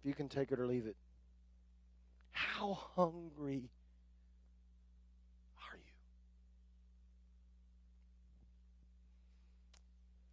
if 0.00 0.08
you 0.08 0.12
can 0.12 0.28
take 0.28 0.50
it 0.50 0.58
or 0.58 0.66
leave 0.66 0.88
it, 0.88 0.96
how 2.32 2.80
hungry 2.96 3.70
are 5.56 5.76
you? 5.76 5.92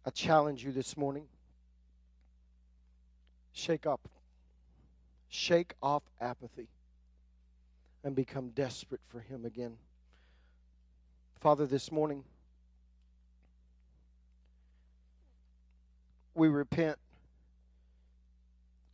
I 0.04 0.10
challenge 0.10 0.64
you 0.64 0.72
this 0.72 0.96
morning. 0.96 1.26
Shake 3.52 3.86
up. 3.86 4.00
Shake 5.28 5.74
off 5.80 6.02
apathy 6.20 6.66
and 8.02 8.16
become 8.16 8.48
desperate 8.48 9.02
for 9.06 9.20
Him 9.20 9.44
again. 9.44 9.76
Father, 11.40 11.64
this 11.64 11.90
morning, 11.90 12.22
we 16.34 16.48
repent 16.48 16.98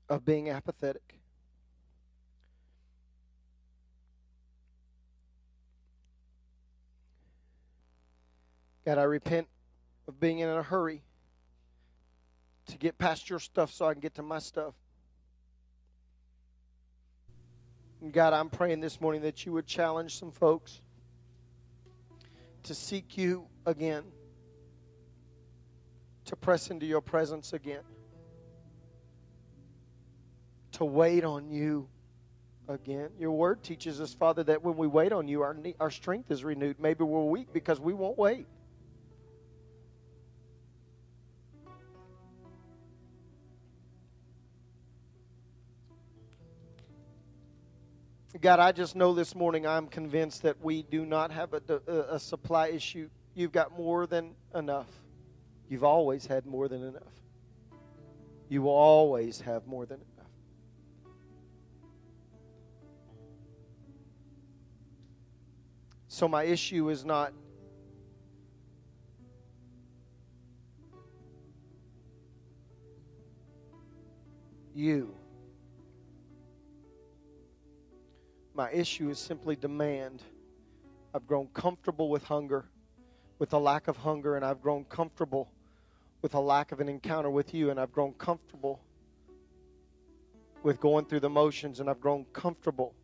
of 0.08 0.24
being 0.24 0.48
apathetic. 0.48 1.18
God, 8.84 8.98
I 8.98 9.02
repent 9.02 9.48
of 10.06 10.20
being 10.20 10.38
in 10.38 10.48
a 10.48 10.62
hurry 10.62 11.02
to 12.66 12.78
get 12.78 12.96
past 12.96 13.28
your 13.28 13.40
stuff 13.40 13.72
so 13.72 13.86
I 13.86 13.92
can 13.92 14.00
get 14.00 14.14
to 14.14 14.22
my 14.22 14.38
stuff. 14.38 14.74
And 18.00 18.12
God, 18.12 18.32
I'm 18.32 18.50
praying 18.50 18.78
this 18.78 19.00
morning 19.00 19.22
that 19.22 19.44
you 19.44 19.50
would 19.50 19.66
challenge 19.66 20.16
some 20.16 20.30
folks 20.30 20.80
to 22.66 22.74
seek 22.74 23.16
you 23.16 23.46
again, 23.64 24.02
to 26.24 26.36
press 26.36 26.70
into 26.70 26.86
your 26.86 27.00
presence 27.00 27.52
again, 27.52 27.82
to 30.72 30.84
wait 30.84 31.24
on 31.24 31.48
you 31.48 31.88
again. 32.68 33.10
Your 33.18 33.32
word 33.32 33.62
teaches 33.62 34.00
us, 34.00 34.14
Father, 34.14 34.42
that 34.44 34.62
when 34.62 34.76
we 34.76 34.86
wait 34.86 35.12
on 35.12 35.28
you, 35.28 35.42
our, 35.42 35.56
our 35.78 35.90
strength 35.90 36.30
is 36.30 36.44
renewed. 36.44 36.80
Maybe 36.80 37.04
we're 37.04 37.24
weak 37.24 37.52
because 37.52 37.80
we 37.80 37.94
won't 37.94 38.18
wait. 38.18 38.46
God, 48.40 48.60
I 48.60 48.72
just 48.72 48.96
know 48.96 49.14
this 49.14 49.34
morning 49.34 49.66
I'm 49.66 49.86
convinced 49.86 50.42
that 50.42 50.60
we 50.62 50.82
do 50.82 51.06
not 51.06 51.30
have 51.30 51.54
a, 51.54 51.62
a, 51.86 52.16
a, 52.16 52.20
supply 52.20 52.68
issue. 52.68 53.08
You've 53.34 53.52
got 53.52 53.76
more 53.76 54.06
than 54.06 54.34
enough. 54.54 54.90
You've 55.68 55.84
always 55.84 56.26
had 56.26 56.44
more 56.44 56.68
than 56.68 56.82
enough. 56.82 57.02
You 58.48 58.62
will 58.62 58.70
always 58.70 59.40
have 59.40 59.66
more 59.66 59.86
than 59.86 59.98
enough. 59.98 60.30
So 66.08 66.28
my 66.28 66.44
issue 66.44 66.88
is 66.90 67.04
not 67.04 67.32
you. 74.74 75.14
My 78.56 78.72
issue 78.72 79.10
is 79.10 79.18
simply 79.18 79.54
demand. 79.54 80.22
I've 81.14 81.26
grown 81.26 81.48
comfortable 81.48 82.08
with 82.08 82.24
hunger, 82.24 82.64
with 83.38 83.52
a 83.52 83.58
lack 83.58 83.86
of 83.86 83.98
hunger, 83.98 84.34
and 84.34 84.42
I've 84.42 84.62
grown 84.62 84.84
comfortable 84.84 85.50
with 86.22 86.32
a 86.32 86.40
lack 86.40 86.72
of 86.72 86.80
an 86.80 86.88
encounter 86.88 87.28
with 87.28 87.52
you, 87.52 87.68
and 87.68 87.78
I've 87.78 87.92
grown 87.92 88.14
comfortable 88.14 88.80
with 90.62 90.80
going 90.80 91.04
through 91.04 91.20
the 91.20 91.28
motions, 91.28 91.80
and 91.80 91.90
I've 91.90 92.00
grown 92.00 92.24
comfortable 92.32 92.94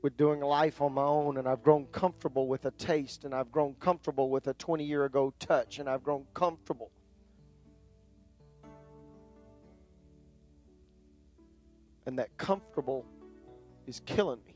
with 0.00 0.16
doing 0.16 0.40
life 0.40 0.80
on 0.80 0.94
my 0.94 1.02
own, 1.02 1.36
and 1.36 1.46
I've 1.46 1.62
grown 1.62 1.84
comfortable 1.88 2.48
with 2.48 2.64
a 2.64 2.70
taste, 2.70 3.24
and 3.24 3.34
I've 3.34 3.52
grown 3.52 3.74
comfortable 3.74 4.30
with 4.30 4.46
a 4.46 4.54
20 4.54 4.82
year 4.82 5.04
ago 5.04 5.34
touch, 5.38 5.78
and 5.78 5.90
I've 5.90 6.02
grown 6.02 6.24
comfortable. 6.32 6.90
And 12.06 12.18
that 12.18 12.34
comfortable 12.38 13.04
is 13.86 14.00
killing 14.06 14.40
me. 14.46 14.53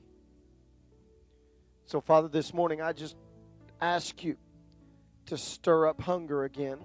So, 1.88 2.02
Father, 2.02 2.28
this 2.28 2.52
morning 2.52 2.82
I 2.82 2.92
just 2.92 3.16
ask 3.80 4.22
you 4.22 4.36
to 5.24 5.38
stir 5.38 5.86
up 5.86 6.02
hunger 6.02 6.44
again. 6.44 6.76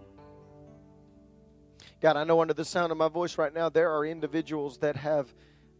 God, 1.99 2.15
I 2.15 2.23
know 2.23 2.39
under 2.39 2.53
the 2.53 2.63
sound 2.63 2.89
of 2.89 2.97
my 2.97 3.09
voice 3.09 3.37
right 3.37 3.53
now, 3.53 3.67
there 3.67 3.91
are 3.91 4.05
individuals 4.05 4.77
that 4.77 4.95
have 4.95 5.27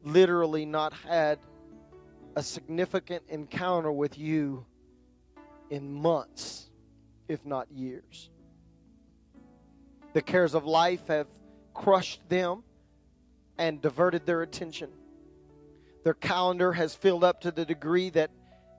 literally 0.04 0.66
not 0.66 0.92
had 0.92 1.40
a 2.36 2.44
significant 2.44 3.24
encounter 3.30 3.94
with 3.94 4.18
you 4.18 4.66
in 5.70 5.94
months, 5.94 6.70
if 7.30 7.46
not 7.46 7.72
years. 7.72 8.30
The 10.12 10.22
cares 10.22 10.54
of 10.54 10.66
life 10.66 11.08
have 11.08 11.28
crushed 11.74 12.28
them 12.28 12.64
and 13.58 13.82
diverted 13.82 14.26
their 14.26 14.42
attention. 14.42 14.90
Their 16.04 16.14
calendar 16.14 16.74
has 16.74 16.94
filled 16.94 17.24
up 17.24 17.40
to 17.42 17.52
the 17.52 17.64
degree 17.64 18.10
that 18.10 18.30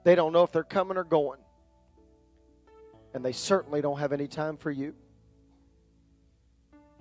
they 0.05 0.13
don't 0.13 0.31
know 0.31 0.43
if 0.43 0.51
they're 0.51 0.63
coming 0.63 0.97
or 0.97 1.03
going. 1.03 1.39
And 3.13 3.25
they 3.25 3.31
certainly 3.31 3.81
don't 3.81 3.99
have 3.99 4.13
any 4.13 4.27
time 4.27 4.55
for 4.55 4.69
you. 4.69 4.93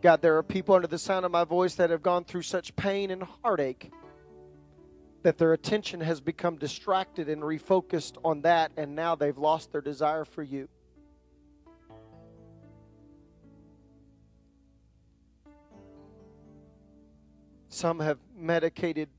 God, 0.01 0.23
there 0.23 0.38
are 0.38 0.43
people 0.43 0.75
under 0.75 0.88
the 0.88 0.99
sound 0.99 1.27
of 1.27 1.31
my 1.31 1.45
voice 1.45 1.75
that 1.75 1.90
have 1.90 2.03
gone 2.03 2.25
through 2.25 2.43
such 2.43 2.75
pain 2.77 3.11
and 3.11 3.23
heartache 3.23 3.93
that 5.23 5.37
their 5.37 5.53
attention 5.53 6.01
has 6.01 6.21
become 6.21 6.57
distracted 6.57 7.29
and 7.29 7.43
refocused 7.43 8.17
on 8.25 8.40
that, 8.43 8.73
and 8.77 8.95
now 8.95 9.14
they've 9.14 9.38
lost 9.38 9.71
their 9.73 9.81
desire 9.81 10.25
for 10.25 10.43
you. 10.43 10.69
Some 17.69 18.01
have 18.01 18.19
medicated 18.35 19.11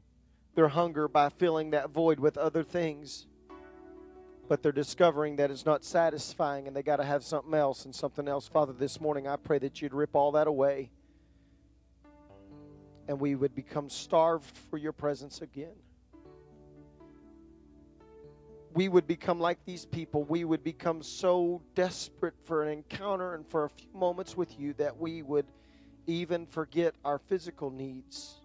their 0.56 0.70
hunger 0.70 1.08
by 1.08 1.30
filling 1.30 1.72
that 1.72 1.92
void 1.92 2.20
with 2.20 2.38
other 2.38 2.64
things 2.64 3.28
but 4.48 4.62
they're 4.62 4.72
discovering 4.72 5.38
that 5.38 5.50
it's 5.50 5.66
not 5.66 5.84
satisfying 5.84 6.68
and 6.68 6.76
they 6.76 6.84
got 6.84 6.98
to 6.98 7.04
have 7.04 7.24
something 7.24 7.54
else 7.54 7.86
and 7.86 7.96
something 7.96 8.28
else. 8.28 8.48
Father, 8.48 8.74
this 8.74 9.02
morning 9.02 9.28
I 9.28 9.38
pray 9.38 9.60
that 9.60 9.82
you'd 9.82 9.94
rip 9.94 10.16
all 10.16 10.34
that 10.34 10.48
away 10.48 10.92
and 13.08 13.20
we 13.20 13.36
would 13.36 13.56
become 13.56 13.90
starved 13.90 14.58
for 14.70 14.78
your 14.78 14.92
presence 14.92 15.42
again. 15.42 15.76
We 18.74 18.90
would 18.90 19.08
become 19.08 19.40
like 19.40 19.64
these 19.66 19.86
people. 19.86 20.24
We 20.24 20.44
would 20.44 20.64
become 20.64 21.02
so 21.02 21.62
desperate 21.76 22.34
for 22.44 22.64
an 22.64 22.70
encounter 22.70 23.34
and 23.34 23.48
for 23.48 23.64
a 23.64 23.70
few 23.70 23.88
moments 23.94 24.36
with 24.36 24.60
you 24.60 24.74
that 24.74 24.98
we 24.98 25.22
would 25.22 25.46
even 26.08 26.46
forget 26.46 26.94
our 27.04 27.18
physical 27.18 27.72
needs 27.72 28.36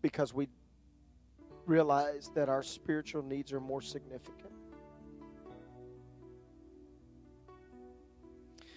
because 0.00 0.32
we 0.32 0.48
realize 1.66 2.30
that 2.34 2.48
our 2.48 2.62
spiritual 2.62 3.22
needs 3.22 3.52
are 3.52 3.60
more 3.60 3.82
significant. 3.82 4.52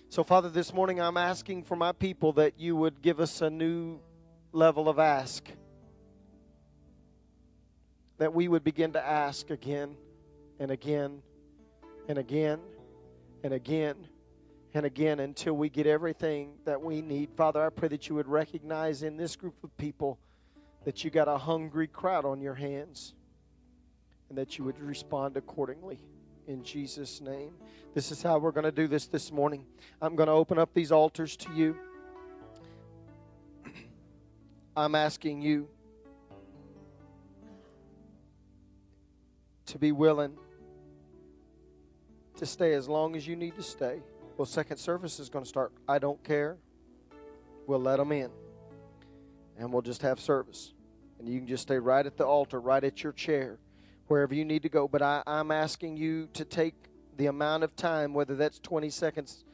So, 0.10 0.24
Father, 0.24 0.50
this 0.50 0.74
morning 0.74 1.02
I'm 1.02 1.18
asking 1.18 1.64
for 1.64 1.76
my 1.76 1.92
people 1.92 2.34
that 2.34 2.60
you 2.60 2.76
would 2.76 3.02
give 3.02 3.20
us 3.20 3.42
a 3.42 3.50
new 3.50 4.00
level 4.54 4.88
of 4.88 4.98
ask. 4.98 5.46
That 8.18 8.34
we 8.34 8.48
would 8.48 8.64
begin 8.64 8.94
to 8.94 9.06
ask 9.06 9.50
again 9.50 9.98
and 10.60 10.72
again 10.72 11.22
and 12.08 12.18
again 12.18 12.60
and 13.44 13.54
again 13.54 14.08
and 14.74 14.86
again 14.86 15.20
until 15.20 15.54
we 15.54 15.70
get 15.70 15.86
everything 15.86 16.54
that 16.66 16.82
we 16.82 17.02
need. 17.02 17.32
Father, 17.36 17.62
I 17.66 17.70
pray 17.70 17.90
that 17.90 18.08
you 18.08 18.16
would 18.16 18.28
recognize 18.28 19.04
in 19.04 19.18
this 19.18 19.36
group 19.36 19.56
of 19.64 19.76
people 19.78 20.18
that 20.86 21.04
you 21.04 21.10
got 21.10 21.28
a 21.28 21.38
hungry 21.38 21.88
crowd 21.88 22.26
on 22.26 22.40
your 22.40 22.54
hands 22.54 23.14
and 24.30 24.38
that 24.38 24.58
you 24.58 24.64
would 24.64 24.80
respond 24.80 25.36
accordingly. 25.36 26.00
in 26.48 26.64
Jesus' 26.64 27.22
name. 27.22 27.56
This 27.96 28.12
is 28.12 28.22
how 28.22 28.38
we're 28.38 28.52
going 28.52 28.66
to 28.66 28.72
do 28.72 28.88
this 28.88 29.08
this 29.08 29.32
morning. 29.32 29.66
I'm 30.00 30.16
going 30.16 30.28
to 30.28 30.34
open 30.34 30.60
up 30.60 30.76
these 30.76 30.92
altars 30.92 31.36
to 31.38 31.52
you. 31.54 31.76
I'm 34.78 34.94
asking 34.94 35.42
you 35.42 35.68
to 39.66 39.80
be 39.80 39.92
willing 39.92 40.38
to 42.38 42.46
stay 42.46 42.74
as 42.74 42.88
long 42.88 43.16
as 43.16 43.28
you 43.28 43.36
need 43.36 43.56
to 43.56 43.64
stay. 43.64 44.04
Well, 44.38 44.46
second 44.46 44.78
service 44.78 45.20
is 45.20 45.30
going 45.30 45.46
to 45.46 45.50
start. 45.50 45.72
I 45.88 45.98
don't 45.98 46.24
care. 46.24 46.58
We'll 47.66 47.82
let 47.82 47.98
them 47.98 48.12
in. 48.12 48.30
And 49.58 49.74
we'll 49.74 49.82
just 49.82 50.04
have 50.04 50.20
service. 50.20 50.75
And 51.20 51.30
you 51.30 51.40
can 51.40 51.48
just 51.48 51.64
stay 51.64 51.78
right 51.78 52.06
at 52.06 52.18
the 52.18 52.26
altar, 52.26 52.60
right 52.60 52.84
at 52.84 53.04
your 53.04 53.14
chair, 53.14 53.58
wherever 54.08 54.34
you 54.34 54.46
need 54.46 54.64
to 54.64 54.70
go. 54.70 54.88
But 54.88 55.02
I, 55.02 55.24
I'm 55.26 55.52
asking 55.52 55.98
you 55.98 56.28
to 56.34 56.46
take 56.46 56.76
the 57.18 57.28
amount 57.28 57.64
of 57.64 57.76
time, 57.76 58.14
whether 58.14 58.36
that's 58.36 58.60
20 58.60 58.90
seconds, 58.90 59.46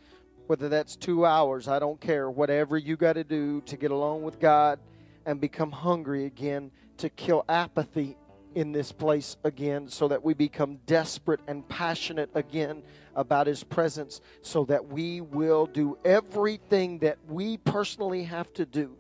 whether 0.48 0.70
that's 0.70 0.96
two 0.96 1.26
hours, 1.26 1.68
I 1.68 1.80
don't 1.80 2.02
care. 2.02 2.30
Whatever 2.30 2.78
you 2.78 2.98
got 2.98 3.14
to 3.14 3.24
do 3.24 3.62
to 3.62 3.78
get 3.78 3.92
along 3.92 4.24
with 4.24 4.40
God 4.40 4.80
and 5.26 5.40
become 5.40 5.72
hungry 5.72 6.26
again, 6.26 6.72
to 6.98 7.10
kill 7.10 7.46
apathy 7.48 8.18
in 8.54 8.72
this 8.72 8.92
place 8.92 9.38
again 9.44 9.88
so 9.88 10.08
that 10.10 10.24
we 10.24 10.34
become 10.34 10.78
desperate 10.86 11.40
and 11.48 11.68
passionate 11.70 12.30
again 12.36 12.84
about 13.16 13.48
His 13.48 13.64
presence, 13.64 14.20
so 14.42 14.66
that 14.66 14.88
we 14.88 15.22
will 15.22 15.66
do 15.66 15.98
everything 16.04 17.00
that 17.00 17.18
we 17.28 17.58
personally 17.58 18.24
have 18.24 18.52
to 18.54 18.66
do 18.66 18.98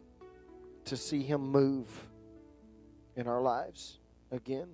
to 0.85 0.95
see 0.95 1.21
Him 1.21 1.41
move 1.51 1.87
in 3.15 3.27
our 3.27 3.41
lives 3.41 3.99
again. 4.31 4.67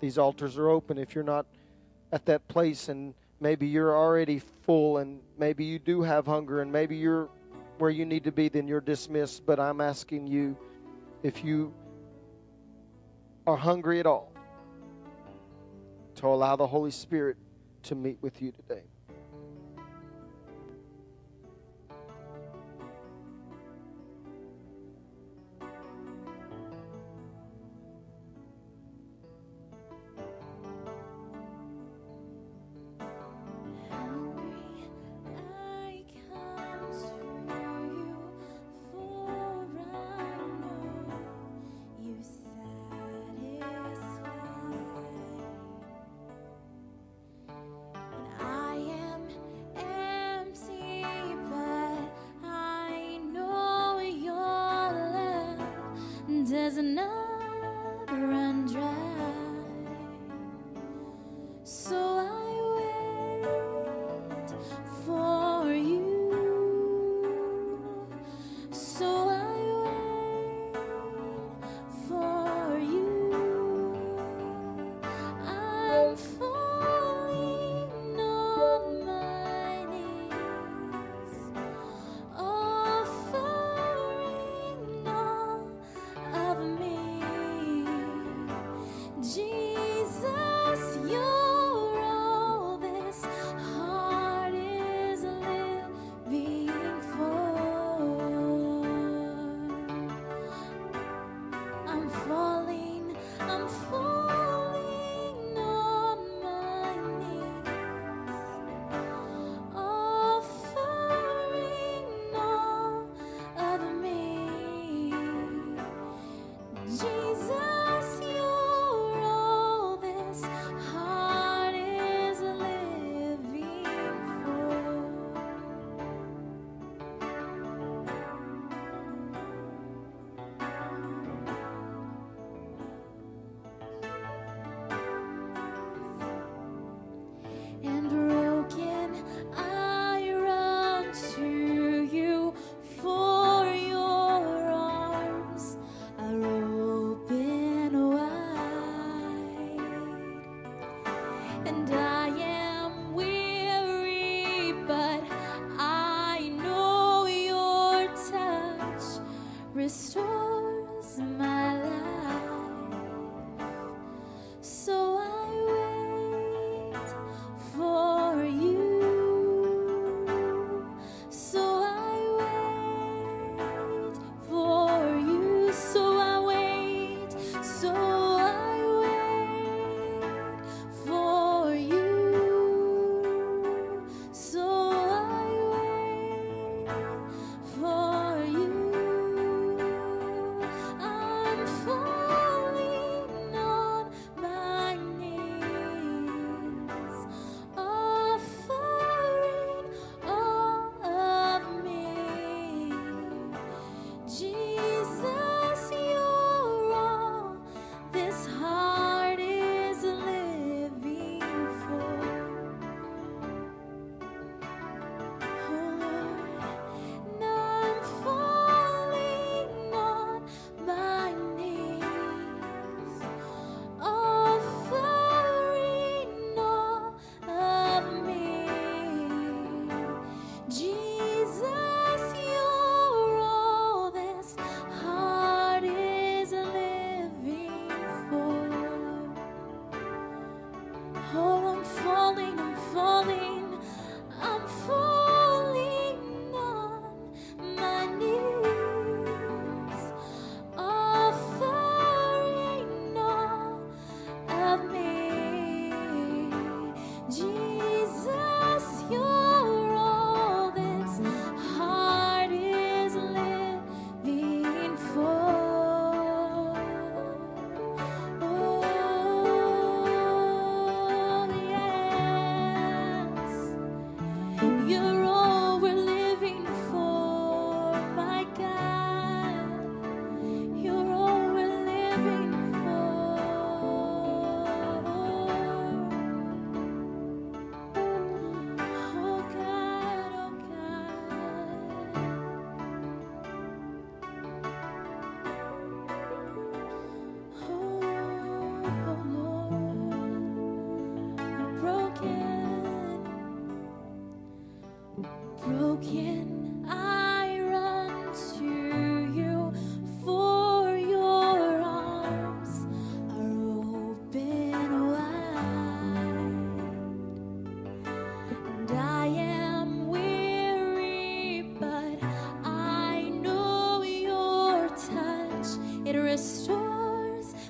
These 0.00 0.18
altars 0.18 0.58
are 0.58 0.68
open 0.68 0.98
if 0.98 1.14
you're 1.14 1.24
not 1.24 1.46
at 2.12 2.26
that 2.26 2.46
place 2.48 2.88
and 2.88 3.14
maybe 3.40 3.66
you're 3.66 3.96
already 3.96 4.38
full 4.38 4.98
and 4.98 5.20
maybe 5.38 5.64
you 5.64 5.78
do 5.78 6.02
have 6.02 6.26
hunger 6.26 6.60
and 6.60 6.70
maybe 6.70 6.96
you're 6.96 7.28
where 7.78 7.90
you 7.90 8.04
need 8.04 8.24
to 8.24 8.32
be, 8.32 8.48
then 8.48 8.68
you're 8.68 8.80
dismissed. 8.80 9.44
But 9.44 9.58
I'm 9.58 9.80
asking 9.80 10.26
you 10.26 10.56
if 11.22 11.44
you 11.44 11.74
are 13.46 13.56
hungry 13.56 13.98
at 13.98 14.06
all, 14.06 14.32
to 16.16 16.26
allow 16.26 16.54
the 16.54 16.66
Holy 16.66 16.90
Spirit 16.90 17.36
to 17.84 17.94
meet 17.94 18.18
with 18.20 18.40
you 18.40 18.52
today. 18.52 18.84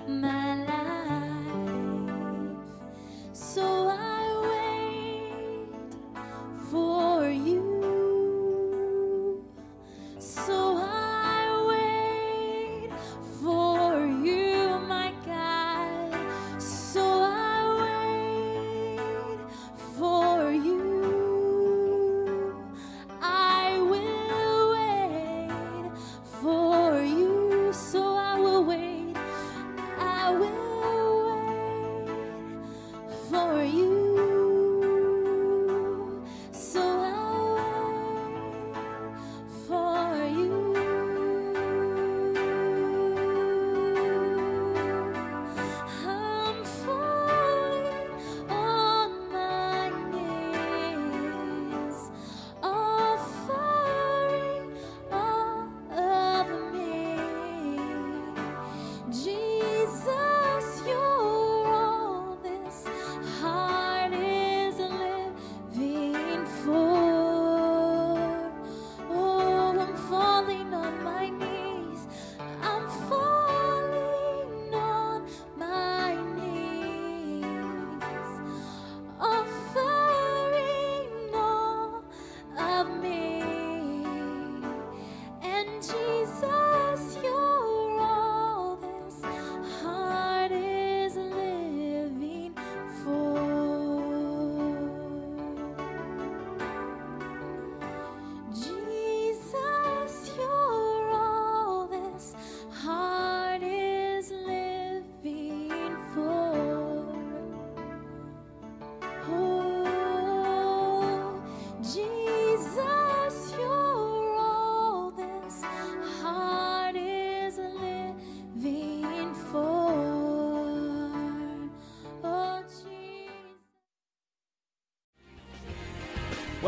my 0.09 0.65
life. 0.65 0.82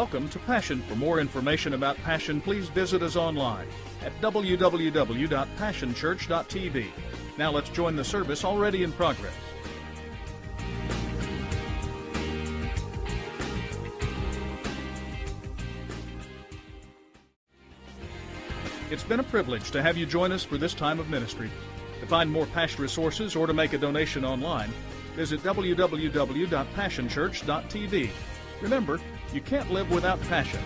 Welcome 0.04 0.28
to 0.28 0.38
Passion. 0.40 0.82
For 0.82 0.96
more 0.96 1.18
information 1.18 1.72
about 1.72 1.96
Passion, 1.96 2.38
please 2.38 2.68
visit 2.68 3.00
us 3.00 3.16
online 3.16 3.66
at 4.02 4.12
www.passionchurch.tv. 4.20 6.86
Now 7.38 7.50
let's 7.50 7.70
join 7.70 7.96
the 7.96 8.04
service 8.04 8.44
already 8.44 8.82
in 8.82 8.92
progress. 8.92 9.32
It's 18.90 19.04
been 19.04 19.20
a 19.20 19.24
privilege 19.24 19.70
to 19.70 19.80
have 19.80 19.96
you 19.96 20.04
join 20.04 20.32
us 20.32 20.44
for 20.44 20.58
this 20.58 20.74
time 20.74 21.00
of 21.00 21.08
ministry. 21.08 21.50
To 22.00 22.06
find 22.06 22.30
more 22.30 22.44
Passion 22.44 22.82
resources 22.82 23.34
or 23.34 23.46
to 23.46 23.54
make 23.54 23.72
a 23.72 23.78
donation 23.78 24.22
online, 24.22 24.70
visit 25.16 25.42
www.passionchurch.tv. 25.42 28.10
Remember, 28.60 29.00
you 29.34 29.40
can't 29.40 29.70
live 29.72 29.90
without 29.90 30.20
passion. 30.22 30.60